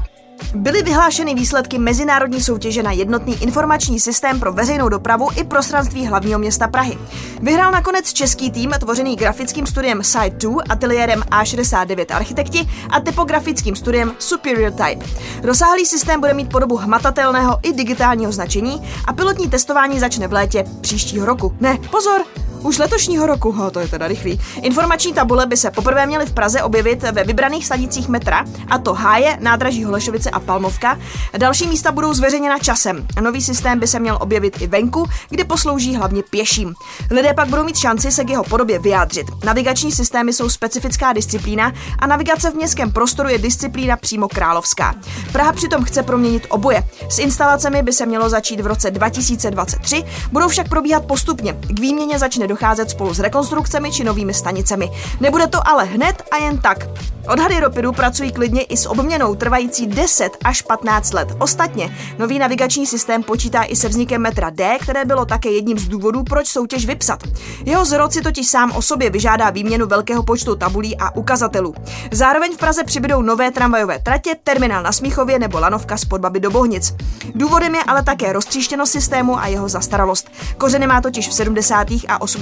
Byly 0.54 0.82
vyhlášeny 0.82 1.34
výsledky 1.34 1.78
mezinárodní 1.78 2.40
soutěže 2.40 2.82
na 2.82 2.92
jednotný 2.92 3.42
informační 3.42 4.00
systém 4.00 4.40
pro 4.40 4.52
veřejnou 4.52 4.88
dopravu 4.88 5.28
i 5.36 5.44
prostranství 5.44 6.06
hlavního 6.06 6.38
města 6.38 6.68
Prahy. 6.68 6.98
Vyhrál 7.42 7.72
nakonec 7.72 8.12
český 8.12 8.50
tým 8.50 8.70
tvořený 8.80 9.16
grafickým 9.16 9.66
studiem 9.66 10.02
Site 10.02 10.36
2, 10.36 10.62
ateliérem 10.68 11.20
A69 11.20 12.16
Architekti 12.16 12.68
a 12.90 13.00
typografickým 13.00 13.76
studiem 13.76 14.12
Superior 14.18 14.72
Type. 14.72 15.06
Rozsáhlý 15.42 15.86
systém 15.86 16.20
bude 16.20 16.34
mít 16.34 16.50
podobu 16.50 16.76
hmatatelného 16.76 17.58
i 17.62 17.72
digitálního 17.72 18.32
značení 18.32 18.82
a 19.06 19.12
pilotní 19.12 19.48
testování 19.48 20.00
začne 20.00 20.28
v 20.28 20.32
létě 20.32 20.64
příštího 20.80 21.26
roku. 21.26 21.56
Ne, 21.60 21.78
pozor, 21.90 22.24
už 22.62 22.78
letošního 22.78 23.26
roku, 23.26 23.52
ho, 23.52 23.70
to 23.70 23.80
je 23.80 23.88
teda 23.88 24.08
rychlý. 24.08 24.40
Informační 24.62 25.12
tabule 25.12 25.46
by 25.46 25.56
se 25.56 25.70
poprvé 25.70 26.06
měly 26.06 26.26
v 26.26 26.32
Praze 26.32 26.62
objevit 26.62 27.02
ve 27.02 27.24
vybraných 27.24 27.66
stanicích 27.66 28.08
metra, 28.08 28.44
a 28.70 28.78
to 28.78 28.94
Háje, 28.94 29.38
nádraží 29.40 29.84
Holešovice 29.84 30.30
a 30.30 30.40
Palmovka. 30.40 30.98
Další 31.38 31.66
místa 31.66 31.92
budou 31.92 32.14
zveřejněna 32.14 32.58
časem. 32.58 33.06
Nový 33.20 33.42
systém 33.42 33.78
by 33.78 33.86
se 33.86 33.98
měl 33.98 34.18
objevit 34.20 34.62
i 34.62 34.66
venku, 34.66 35.06
kde 35.28 35.44
poslouží 35.44 35.96
hlavně 35.96 36.22
pěším. 36.22 36.74
Lidé 37.10 37.34
pak 37.34 37.48
budou 37.48 37.64
mít 37.64 37.76
šanci 37.76 38.12
se 38.12 38.24
k 38.24 38.30
jeho 38.30 38.44
podobě 38.44 38.78
vyjádřit. 38.78 39.26
Navigační 39.44 39.92
systémy 39.92 40.32
jsou 40.32 40.48
specifická 40.48 41.12
disciplína 41.12 41.72
a 41.98 42.06
navigace 42.06 42.50
v 42.50 42.54
městském 42.54 42.92
prostoru 42.92 43.28
je 43.28 43.38
disciplína 43.38 43.96
přímo 43.96 44.28
královská. 44.28 44.94
Praha 45.32 45.52
přitom 45.52 45.84
chce 45.84 46.02
proměnit 46.02 46.46
oboje. 46.48 46.82
S 47.08 47.18
instalacemi 47.18 47.82
by 47.82 47.92
se 47.92 48.06
mělo 48.06 48.28
začít 48.28 48.60
v 48.60 48.66
roce 48.66 48.90
2023, 48.90 50.04
budou 50.32 50.48
však 50.48 50.68
probíhat 50.68 51.04
postupně. 51.04 51.52
K 51.52 51.80
výměně 51.80 52.18
začne 52.18 52.47
docházet 52.48 52.90
spolu 52.90 53.14
s 53.14 53.20
rekonstrukcemi 53.20 53.92
či 53.92 54.04
novými 54.04 54.34
stanicemi. 54.34 54.90
Nebude 55.20 55.46
to 55.46 55.68
ale 55.68 55.84
hned 55.84 56.22
a 56.30 56.36
jen 56.36 56.58
tak. 56.58 56.88
Odhady 57.28 57.60
Ropidu 57.60 57.92
pracují 57.92 58.32
klidně 58.32 58.62
i 58.62 58.76
s 58.76 58.86
obměnou 58.86 59.34
trvající 59.34 59.86
10 59.86 60.36
až 60.44 60.62
15 60.62 61.12
let. 61.12 61.28
Ostatně, 61.38 61.96
nový 62.18 62.38
navigační 62.38 62.86
systém 62.86 63.22
počítá 63.22 63.62
i 63.62 63.76
se 63.76 63.88
vznikem 63.88 64.22
metra 64.22 64.50
D, 64.50 64.78
které 64.80 65.04
bylo 65.04 65.24
také 65.24 65.50
jedním 65.50 65.78
z 65.78 65.88
důvodů, 65.88 66.22
proč 66.22 66.46
soutěž 66.46 66.86
vypsat. 66.86 67.22
Jeho 67.64 67.84
zrod 67.84 68.12
si 68.12 68.22
totiž 68.22 68.48
sám 68.48 68.72
o 68.72 68.82
sobě 68.82 69.10
vyžádá 69.10 69.50
výměnu 69.50 69.86
velkého 69.86 70.22
počtu 70.22 70.56
tabulí 70.56 70.96
a 70.96 71.16
ukazatelů. 71.16 71.74
Zároveň 72.12 72.54
v 72.54 72.56
Praze 72.58 72.84
přibydou 72.84 73.22
nové 73.22 73.50
tramvajové 73.50 73.98
tratě, 73.98 74.36
terminál 74.44 74.82
na 74.82 74.92
Smíchově 74.92 75.38
nebo 75.38 75.60
lanovka 75.60 75.96
z 75.96 76.04
Podbaby 76.04 76.40
do 76.40 76.50
Bohnic. 76.50 76.94
Důvodem 77.34 77.74
je 77.74 77.84
ale 77.84 78.02
také 78.02 78.32
roztříštěnost 78.32 78.92
systému 78.92 79.38
a 79.38 79.46
jeho 79.46 79.68
zastaralost. 79.68 80.30
Kořeny 80.58 80.86
má 80.86 81.00
totiž 81.00 81.28
v 81.28 81.34
70. 81.34 81.88
a 82.08 82.20
80. 82.20 82.37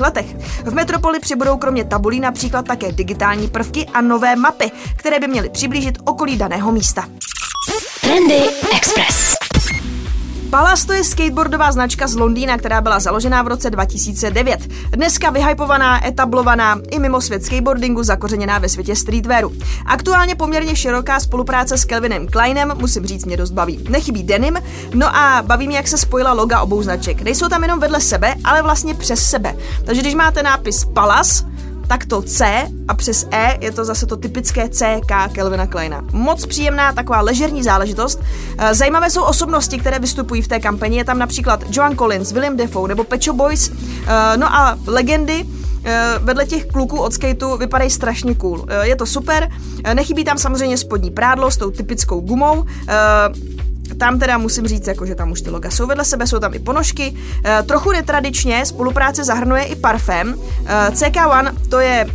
letech. 0.00 0.26
V 0.64 0.74
metropoli 0.74 1.20
přibudou 1.20 1.56
kromě 1.56 1.84
tabulí 1.84 2.20
například 2.20 2.66
také 2.66 2.92
digitální 2.92 3.48
prvky 3.48 3.86
a 3.86 4.00
nové 4.00 4.36
mapy, 4.36 4.70
které 4.96 5.20
by 5.20 5.28
měly 5.28 5.48
přiblížit 5.48 5.98
okolí 6.04 6.36
daného 6.36 6.72
místa. 6.72 7.08
Trendy 8.00 8.40
Express. 8.76 9.39
Palas 10.50 10.84
to 10.84 10.92
je 10.92 11.04
skateboardová 11.04 11.72
značka 11.72 12.06
z 12.06 12.16
Londýna, 12.16 12.58
která 12.58 12.80
byla 12.80 13.00
založená 13.00 13.42
v 13.42 13.48
roce 13.48 13.70
2009. 13.70 14.60
Dneska 14.92 15.30
vyhypovaná, 15.30 16.06
etablovaná 16.06 16.80
i 16.90 16.98
mimo 16.98 17.20
svět 17.20 17.44
skateboardingu 17.44 18.02
zakořeněná 18.02 18.58
ve 18.58 18.68
světě 18.68 18.96
streetwearu. 18.96 19.52
Aktuálně 19.86 20.34
poměrně 20.34 20.76
široká 20.76 21.20
spolupráce 21.20 21.78
s 21.78 21.84
Kelvinem 21.84 22.26
Kleinem, 22.28 22.72
musím 22.78 23.06
říct, 23.06 23.24
mě 23.24 23.36
dost 23.36 23.50
baví. 23.50 23.84
Nechybí 23.88 24.22
denim, 24.22 24.58
no 24.94 25.16
a 25.16 25.42
baví 25.42 25.66
mě, 25.66 25.76
jak 25.76 25.88
se 25.88 25.98
spojila 25.98 26.32
loga 26.32 26.60
obou 26.60 26.82
značek. 26.82 27.22
Nejsou 27.22 27.48
tam 27.48 27.62
jenom 27.62 27.80
vedle 27.80 28.00
sebe, 28.00 28.34
ale 28.44 28.62
vlastně 28.62 28.94
přes 28.94 29.22
sebe. 29.22 29.56
Takže 29.84 30.02
když 30.02 30.14
máte 30.14 30.42
nápis 30.42 30.84
Palas, 30.84 31.44
tak 31.90 32.04
to 32.04 32.22
C 32.22 32.68
a 32.88 32.94
přes 32.94 33.26
E 33.30 33.58
je 33.60 33.72
to 33.72 33.84
zase 33.84 34.06
to 34.06 34.16
typické 34.16 34.68
CK 34.68 35.32
Kelvina 35.32 35.66
Kleina. 35.66 36.04
Moc 36.12 36.46
příjemná 36.46 36.92
taková 36.92 37.20
ležerní 37.20 37.62
záležitost. 37.62 38.20
Eh, 38.58 38.74
zajímavé 38.74 39.10
jsou 39.10 39.22
osobnosti, 39.22 39.78
které 39.78 39.98
vystupují 39.98 40.42
v 40.42 40.48
té 40.48 40.60
kampani. 40.60 40.96
Je 40.96 41.04
tam 41.04 41.18
například 41.18 41.64
Joan 41.70 41.96
Collins, 41.96 42.32
William 42.32 42.56
Defoe 42.56 42.88
nebo 42.88 43.04
Pecho 43.04 43.32
Boys. 43.32 43.70
Eh, 43.70 44.36
no 44.36 44.54
a 44.54 44.78
legendy, 44.86 45.44
eh, 45.84 46.14
vedle 46.18 46.46
těch 46.46 46.66
kluků 46.66 46.98
od 47.00 47.12
skateu 47.12 47.56
vypadají 47.56 47.90
strašně 47.90 48.34
cool. 48.34 48.66
Je 48.82 48.96
to 48.96 49.06
super, 49.06 49.50
nechybí 49.94 50.24
tam 50.24 50.38
samozřejmě 50.38 50.76
spodní 50.76 51.10
prádlo 51.10 51.50
s 51.50 51.56
tou 51.56 51.70
typickou 51.70 52.20
gumou, 52.20 52.64
tam 53.94 54.18
teda 54.18 54.38
musím 54.38 54.66
říct, 54.66 54.86
jako, 54.86 55.06
že 55.06 55.14
tam 55.14 55.30
už 55.30 55.42
ty 55.42 55.50
loga 55.50 55.70
jsou 55.70 55.86
vedle 55.86 56.04
sebe, 56.04 56.26
jsou 56.26 56.38
tam 56.38 56.54
i 56.54 56.58
ponožky. 56.58 57.16
E, 57.44 57.62
trochu 57.62 57.92
netradičně 57.92 58.66
spolupráce 58.66 59.24
zahrnuje 59.24 59.64
i 59.64 59.76
parfém. 59.76 60.34
E, 60.66 60.90
CK1 60.90 61.54
to 61.68 61.80
je 61.80 62.00
e, 62.00 62.06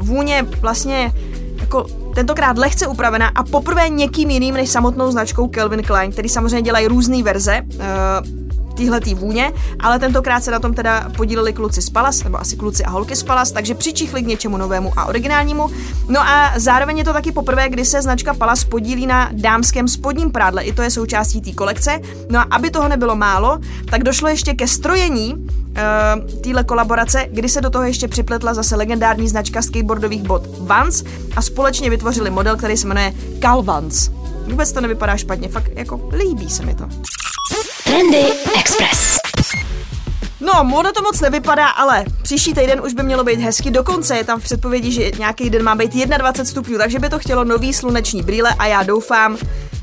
vůně 0.00 0.46
vlastně 0.60 1.12
jako 1.60 1.86
tentokrát 2.14 2.58
lehce 2.58 2.86
upravená 2.86 3.28
a 3.28 3.42
poprvé 3.42 3.88
někým 3.88 4.30
jiným 4.30 4.54
než 4.54 4.70
samotnou 4.70 5.10
značkou 5.10 5.48
Calvin 5.48 5.82
Klein, 5.82 6.12
který 6.12 6.28
samozřejmě 6.28 6.62
dělají 6.62 6.86
různé 6.86 7.22
verze. 7.22 7.52
E, 7.52 8.47
týhletý 8.78 9.14
vůně, 9.14 9.52
ale 9.80 9.98
tentokrát 9.98 10.44
se 10.44 10.50
na 10.50 10.58
tom 10.58 10.74
teda 10.74 11.10
podíleli 11.16 11.52
kluci 11.52 11.82
z 11.82 11.90
Palas, 11.90 12.24
nebo 12.24 12.40
asi 12.40 12.56
kluci 12.56 12.84
a 12.84 12.90
holky 12.90 13.16
z 13.16 13.22
Palas, 13.22 13.52
takže 13.52 13.74
přičichli 13.74 14.22
k 14.22 14.26
něčemu 14.26 14.56
novému 14.56 14.92
a 14.96 15.04
originálnímu. 15.04 15.68
No 16.08 16.20
a 16.20 16.52
zároveň 16.56 16.98
je 16.98 17.04
to 17.04 17.12
taky 17.12 17.32
poprvé, 17.32 17.68
kdy 17.68 17.84
se 17.84 18.02
značka 18.02 18.34
Palas 18.34 18.64
podílí 18.64 19.06
na 19.06 19.30
dámském 19.32 19.88
spodním 19.88 20.30
prádle, 20.30 20.62
i 20.62 20.72
to 20.72 20.82
je 20.82 20.90
součástí 20.90 21.40
té 21.40 21.52
kolekce. 21.52 22.00
No 22.30 22.38
a 22.38 22.42
aby 22.42 22.70
toho 22.70 22.88
nebylo 22.88 23.16
málo, 23.16 23.58
tak 23.90 24.02
došlo 24.02 24.28
ještě 24.28 24.54
ke 24.54 24.68
strojení 24.68 25.34
uh, 25.34 26.40
téhle 26.40 26.64
kolaborace, 26.64 27.26
kdy 27.30 27.48
se 27.48 27.60
do 27.60 27.70
toho 27.70 27.84
ještě 27.84 28.08
připletla 28.08 28.54
zase 28.54 28.76
legendární 28.76 29.28
značka 29.28 29.62
skateboardových 29.62 30.22
bot 30.22 30.42
Vans 30.60 31.04
a 31.36 31.42
společně 31.42 31.90
vytvořili 31.90 32.30
model, 32.30 32.56
který 32.56 32.76
se 32.76 32.86
jmenuje 32.86 33.12
Cal 33.42 33.62
Vans. 33.62 34.10
Vůbec 34.50 34.72
to 34.72 34.80
nevypadá 34.80 35.16
špatně, 35.16 35.48
fakt 35.48 35.70
jako 35.74 36.10
líbí 36.12 36.50
se 36.50 36.66
mi 36.66 36.74
to. 36.74 36.88
Trendy 37.98 38.32
Express. 38.58 39.16
No, 40.40 40.52
ono 40.78 40.92
to 40.92 41.02
moc 41.02 41.20
nevypadá, 41.20 41.68
ale 41.68 42.04
příští 42.22 42.54
týden 42.54 42.80
už 42.84 42.94
by 42.94 43.02
mělo 43.02 43.24
být 43.24 43.40
hezky. 43.40 43.70
Dokonce 43.70 44.16
je 44.16 44.24
tam 44.24 44.40
v 44.40 44.44
předpovědi, 44.44 44.92
že 44.92 45.10
nějaký 45.18 45.50
den 45.50 45.62
má 45.62 45.74
být 45.74 45.94
21 45.94 46.44
stupňů, 46.44 46.78
takže 46.78 46.98
by 46.98 47.08
to 47.08 47.18
chtělo 47.18 47.44
nový 47.44 47.72
sluneční 47.72 48.22
brýle 48.22 48.50
a 48.58 48.66
já 48.66 48.82
doufám, 48.82 49.38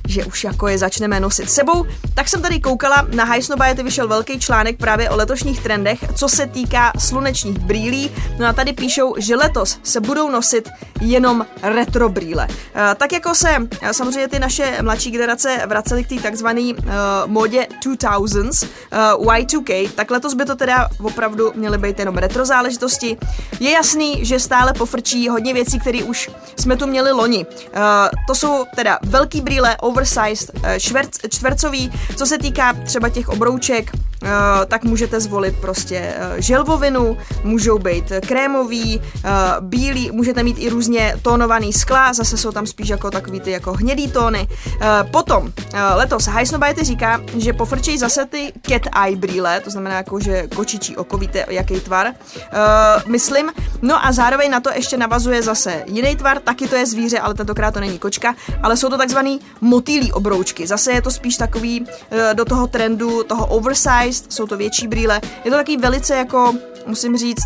že 0.08 0.26
už 0.26 0.44
jako 0.44 0.68
je 0.68 0.78
začneme 0.78 1.20
nosit 1.20 1.50
sebou, 1.50 1.86
tak 2.14 2.30
jsem 2.30 2.42
tady 2.42 2.60
koukala, 2.60 3.08
na 3.14 3.24
Highsnobajety 3.24 3.84
vyšel 3.84 4.08
velký 4.08 4.40
článek 4.40 4.78
právě 4.78 5.10
o 5.10 5.16
letošních 5.16 5.64
trendech, 5.64 6.00
co 6.16 6.30
se 6.30 6.48
týká 6.48 6.94
slunečních 7.00 7.60
brýlí. 7.60 8.12
No 8.40 8.46
a 8.46 8.54
tady 8.54 8.74
píšou, 8.74 9.16
že 9.18 9.36
letos 9.36 9.80
se 9.84 10.02
budou 10.02 10.30
nosit 10.30 10.70
jenom 11.02 11.46
retro 11.64 12.10
brýle. 12.10 12.48
E, 12.76 12.96
tak 12.96 13.14
jako 13.14 13.36
se 13.36 13.50
e, 13.82 13.94
samozřejmě 13.94 14.28
ty 14.28 14.40
naše 14.40 14.78
mladší 14.82 15.12
generace 15.12 15.62
vracely 15.68 16.04
k 16.04 16.10
té 16.10 16.16
takzvané 16.16 16.62
uh, 16.62 16.84
modě 17.26 17.68
2000s, 17.86 18.68
uh, 19.18 19.26
Y2K, 19.26 19.90
tak 19.96 20.12
letos 20.12 20.34
by 20.34 20.46
to 20.46 20.56
teda 20.56 20.90
opravdu 21.04 21.52
měly 21.56 21.78
být 21.78 22.00
jenom 22.00 22.18
retro 22.18 22.46
záležitosti. 22.46 23.18
Je 23.60 23.72
jasný, 23.72 24.26
že 24.26 24.40
stále 24.40 24.74
pofrčí 24.74 25.30
hodně 25.30 25.54
věcí, 25.54 25.80
které 25.80 26.04
už 26.04 26.30
jsme 26.60 26.78
tu 26.78 26.88
měli 26.88 27.12
loni. 27.12 27.46
Uh, 27.46 27.82
to 28.28 28.36
jsou 28.36 28.66
teda 28.76 29.00
velký 29.04 29.42
brýle, 29.42 29.78
oversized, 29.96 30.52
eh, 30.64 30.80
čverc, 30.80 31.18
čtvercový. 31.30 31.92
Co 32.16 32.26
se 32.26 32.38
týká 32.38 32.74
třeba 32.74 33.10
těch 33.10 33.30
obrouček, 33.30 33.92
eh, 33.96 34.00
tak 34.68 34.84
můžete 34.84 35.20
zvolit 35.20 35.56
prostě 35.62 35.96
eh, 35.96 36.42
želvovinu, 36.42 37.18
můžou 37.44 37.80
být 37.80 38.12
krémový, 38.28 39.02
bílý, 39.60 40.12
můžete 40.12 40.44
mít 40.44 40.58
i 40.60 40.70
různě 40.70 41.16
tónovaný 41.22 41.74
skla, 41.74 42.14
zase 42.14 42.38
jsou 42.38 42.52
tam 42.52 42.68
spíš 42.68 42.90
jako 42.90 43.12
takový 43.12 43.40
ty 43.40 43.52
jako 43.52 43.74
hnědý 43.74 44.12
tóny. 44.12 44.48
Potom 45.12 45.52
letos 45.96 46.28
Highsnobiety 46.28 46.84
říká, 46.84 47.22
že 47.38 47.54
pofrčejí 47.54 47.98
zase 47.98 48.26
ty 48.26 48.54
cat 48.62 48.82
eye 49.06 49.16
brýle, 49.16 49.62
to 49.62 49.70
znamená 49.70 49.96
jako, 49.96 50.20
že 50.20 50.48
kočičí 50.56 50.98
oko, 50.98 51.18
víte 51.18 51.46
jaký 51.50 51.80
tvar, 51.80 52.14
myslím. 53.08 53.52
No 53.82 54.06
a 54.06 54.12
zároveň 54.12 54.52
na 54.52 54.60
to 54.60 54.70
ještě 54.76 54.98
navazuje 54.98 55.42
zase 55.42 55.84
jiný 55.86 56.16
tvar, 56.16 56.40
taky 56.40 56.68
to 56.68 56.76
je 56.76 56.86
zvíře, 56.86 57.20
ale 57.20 57.34
tentokrát 57.34 57.74
to 57.74 57.80
není 57.80 58.00
kočka, 58.00 58.36
ale 58.64 58.78
jsou 58.78 58.90
to 58.90 58.98
takzvaný 58.98 59.40
motýlí 59.62 60.12
obroučky. 60.12 60.68
Zase 60.68 60.92
je 60.92 61.02
to 61.02 61.12
spíš 61.12 61.38
takový 61.38 61.86
eh, 62.12 62.34
do 62.34 62.46
toho 62.46 62.68
trendu 62.68 63.24
toho 63.24 63.48
oversized, 64.16 64.34
jsou 64.34 64.48
to 64.48 64.58
větší 64.58 64.88
brýle. 64.88 65.22
Je 65.46 65.52
to 65.52 65.58
takový 65.58 65.78
velice 65.78 66.16
jako, 66.16 66.54
musím 66.88 67.18
říct, 67.18 67.44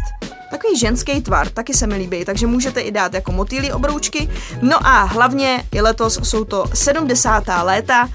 Takový 0.49 0.79
ženský 0.79 1.21
tvar, 1.21 1.49
taky 1.49 1.73
se 1.73 1.87
mi 1.87 1.95
líbí, 1.95 2.25
takže 2.25 2.47
můžete 2.47 2.81
i 2.81 2.91
dát 2.91 3.13
jako 3.13 3.31
motýly 3.31 3.71
obroučky. 3.71 4.29
No 4.61 4.87
a 4.87 5.03
hlavně 5.03 5.63
i 5.71 5.81
letos 5.81 6.19
jsou 6.23 6.45
to 6.45 6.65
70. 6.73 7.43
léta, 7.63 8.05
uh, 8.05 8.09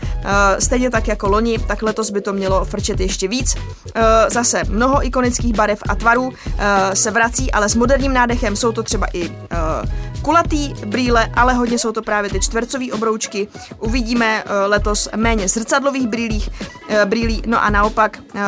stejně 0.58 0.90
tak 0.90 1.08
jako 1.08 1.28
loni, 1.28 1.58
tak 1.58 1.82
letos 1.82 2.10
by 2.10 2.20
to 2.20 2.32
mělo 2.32 2.64
frčet 2.64 3.00
ještě 3.00 3.28
víc. 3.28 3.54
Uh, 3.54 3.60
zase 4.30 4.62
mnoho 4.68 5.06
ikonických 5.06 5.54
barev 5.54 5.78
a 5.88 5.94
tvarů 5.94 6.22
uh, 6.22 6.34
se 6.94 7.10
vrací, 7.10 7.52
ale 7.52 7.68
s 7.68 7.74
moderním 7.74 8.12
nádechem 8.12 8.56
jsou 8.56 8.72
to 8.72 8.82
třeba 8.82 9.06
i 9.12 9.30
kulatý 10.24 10.74
brýle, 10.86 11.30
ale 11.34 11.54
hodně 11.54 11.78
jsou 11.78 11.92
to 11.92 12.02
právě 12.02 12.30
ty 12.30 12.40
čtvercové 12.40 12.92
obroučky. 12.92 13.48
Uvidíme 13.78 14.44
uh, 14.44 14.50
letos 14.66 15.08
méně 15.16 15.48
zrcadlových 15.48 16.06
brýlích, 16.06 16.50
uh, 16.50 17.04
brýlí, 17.04 17.42
no 17.46 17.62
a 17.62 17.70
naopak 17.70 18.18
uh, 18.34 18.40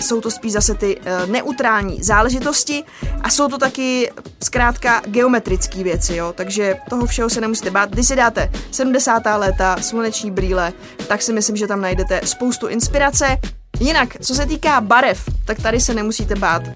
jsou 0.00 0.20
to 0.20 0.30
spíš 0.30 0.52
zase 0.52 0.74
ty 0.74 1.00
neutrální 1.26 2.02
záležitosti 2.02 2.84
a 3.22 3.30
jsou 3.30 3.48
to 3.48 3.58
taky 3.58 4.12
zkrátka 4.42 5.02
geometrické 5.06 5.82
věci, 5.82 6.16
jo, 6.16 6.32
takže 6.36 6.76
toho 6.90 7.06
všeho 7.06 7.30
se 7.30 7.40
nemusíte 7.40 7.70
bát. 7.70 7.90
Když 7.90 8.06
si 8.06 8.16
dáte 8.16 8.50
70. 8.70 9.22
léta, 9.36 9.76
sluneční 9.80 10.30
brýle, 10.30 10.72
tak 11.08 11.22
si 11.22 11.32
myslím, 11.32 11.56
že 11.56 11.66
tam 11.66 11.80
najdete 11.80 12.20
spoustu 12.24 12.66
inspirace. 12.66 13.38
Jinak, 13.80 14.16
co 14.20 14.34
se 14.34 14.46
týká 14.46 14.80
barev, 14.80 15.24
tak 15.44 15.60
tady 15.62 15.80
se 15.80 15.94
nemusíte 15.94 16.34
bát 16.34 16.62
uh, 16.62 16.74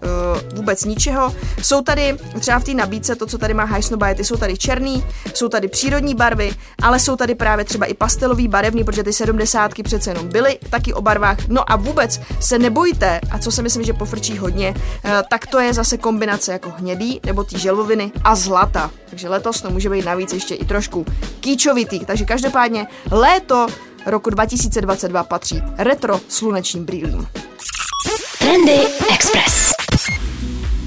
vůbec 0.55 0.85
ničeho. 0.85 1.35
Jsou 1.63 1.83
tady 1.83 2.17
třeba 2.41 2.59
v 2.59 2.65
té 2.65 2.75
nabídce, 2.75 3.17
to, 3.17 3.27
co 3.27 3.39
tady 3.39 3.55
má 3.55 3.65
High 3.65 3.83
Snowbite, 3.83 4.25
jsou 4.25 4.37
tady 4.37 4.57
černý, 4.57 5.05
jsou 5.35 5.49
tady 5.49 5.69
přírodní 5.69 6.15
barvy, 6.15 6.55
ale 6.83 7.01
jsou 7.01 7.17
tady 7.17 7.35
právě 7.35 7.65
třeba 7.65 7.87
i 7.87 7.95
pastelový 7.95 8.49
barevný, 8.49 8.85
protože 8.85 9.03
ty 9.03 9.13
sedmdesátky 9.13 9.83
přece 9.83 10.11
jenom 10.11 10.29
byly 10.29 10.59
taky 10.71 10.95
o 10.95 11.03
barvách. 11.03 11.49
No 11.49 11.73
a 11.73 11.77
vůbec 11.77 12.21
se 12.41 12.59
nebojte, 12.59 13.21
a 13.31 13.39
co 13.39 13.53
si 13.53 13.63
myslím, 13.63 13.85
že 13.85 13.93
pofrčí 13.93 14.39
hodně, 14.39 14.75
uh, 14.77 15.11
tak 15.31 15.47
to 15.47 15.59
je 15.59 15.75
zase 15.75 15.99
kombinace 15.99 16.53
jako 16.53 16.73
hnědý 16.79 17.21
nebo 17.27 17.45
ty 17.45 17.59
želvoviny 17.59 18.13
a 18.25 18.35
zlata. 18.35 18.91
Takže 19.11 19.29
letos 19.29 19.61
to 19.61 19.71
může 19.71 19.91
být 19.91 20.05
navíc 20.05 20.33
ještě 20.33 20.55
i 20.55 20.65
trošku 20.65 21.07
kýčovitý. 21.41 22.01
Takže 22.01 22.25
každopádně 22.25 22.87
léto 23.11 23.67
roku 24.11 24.31
2022 24.31 25.25
patří 25.25 25.63
retro 25.79 26.21
slunečním 26.29 26.85
brýlím. 26.85 27.27
Trendy 28.39 28.79
Express. 29.15 29.73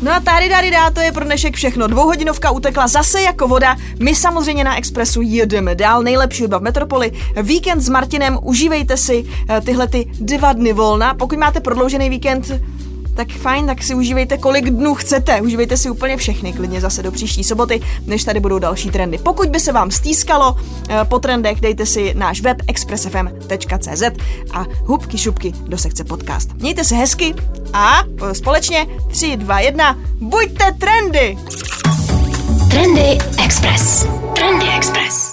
No 0.02 0.12
a 0.12 0.20
tady, 0.20 0.50
tady, 0.50 0.72
dá, 0.72 0.92
to 0.92 1.00
je 1.00 1.12
pro 1.12 1.26
dnešek 1.26 1.56
všechno. 1.56 1.88
Dvouhodinovka 1.88 2.52
utekla 2.52 2.88
zase 2.88 3.22
jako 3.22 3.48
voda. 3.48 3.76
My 4.00 4.16
samozřejmě 4.16 4.64
na 4.64 4.78
Expressu 4.78 5.22
jedeme 5.22 5.76
dál. 5.76 6.04
Nejlepší 6.04 6.42
hudba 6.42 6.58
v 6.58 6.62
Metropoli. 6.62 7.12
Víkend 7.42 7.82
s 7.82 7.90
Martinem, 7.90 8.40
užívejte 8.42 8.98
si 8.98 9.26
eh, 9.50 9.62
tyhle 9.62 9.88
ty 9.88 10.06
dva 10.20 10.54
dny 10.54 10.74
volna. 10.74 11.14
Pokud 11.14 11.40
máte 11.40 11.60
prodloužený 11.60 12.10
víkend, 12.10 12.52
tak 13.15 13.32
fajn, 13.32 13.65
tak 13.65 13.84
si 13.84 13.95
užívejte 13.95 14.38
kolik 14.38 14.69
dnů 14.69 14.95
chcete. 14.95 15.41
Užívejte 15.41 15.78
si 15.78 15.89
úplně 15.89 16.17
všechny, 16.17 16.54
klidně 16.54 16.82
zase 16.82 17.04
do 17.04 17.12
příští 17.12 17.43
soboty, 17.43 17.82
než 18.06 18.24
tady 18.24 18.39
budou 18.39 18.60
další 18.60 18.89
trendy. 18.89 19.17
Pokud 19.17 19.50
by 19.50 19.60
se 19.60 19.71
vám 19.71 19.91
stýskalo 19.91 20.56
eh, 20.89 21.06
po 21.06 21.19
trendech, 21.19 21.62
dejte 21.62 21.86
si 21.86 22.13
náš 22.17 22.41
web 22.41 22.58
expressfm.cz 22.67 24.04
a 24.54 24.65
hubky 24.86 25.17
šupky 25.17 25.54
do 25.67 25.78
sekce 25.78 26.04
podcast. 26.04 26.54
Mějte 26.54 26.84
se 26.84 26.95
hezky 26.95 27.34
a 27.74 28.04
eh, 28.30 28.36
společně 28.36 28.88
3, 29.12 29.38
2, 29.38 29.60
1, 29.60 29.97
buďte 30.19 30.71
trendy! 30.80 31.38
Trendy 32.69 33.17
Express. 33.43 34.08
Trendy 34.36 34.65
Express. 34.78 35.32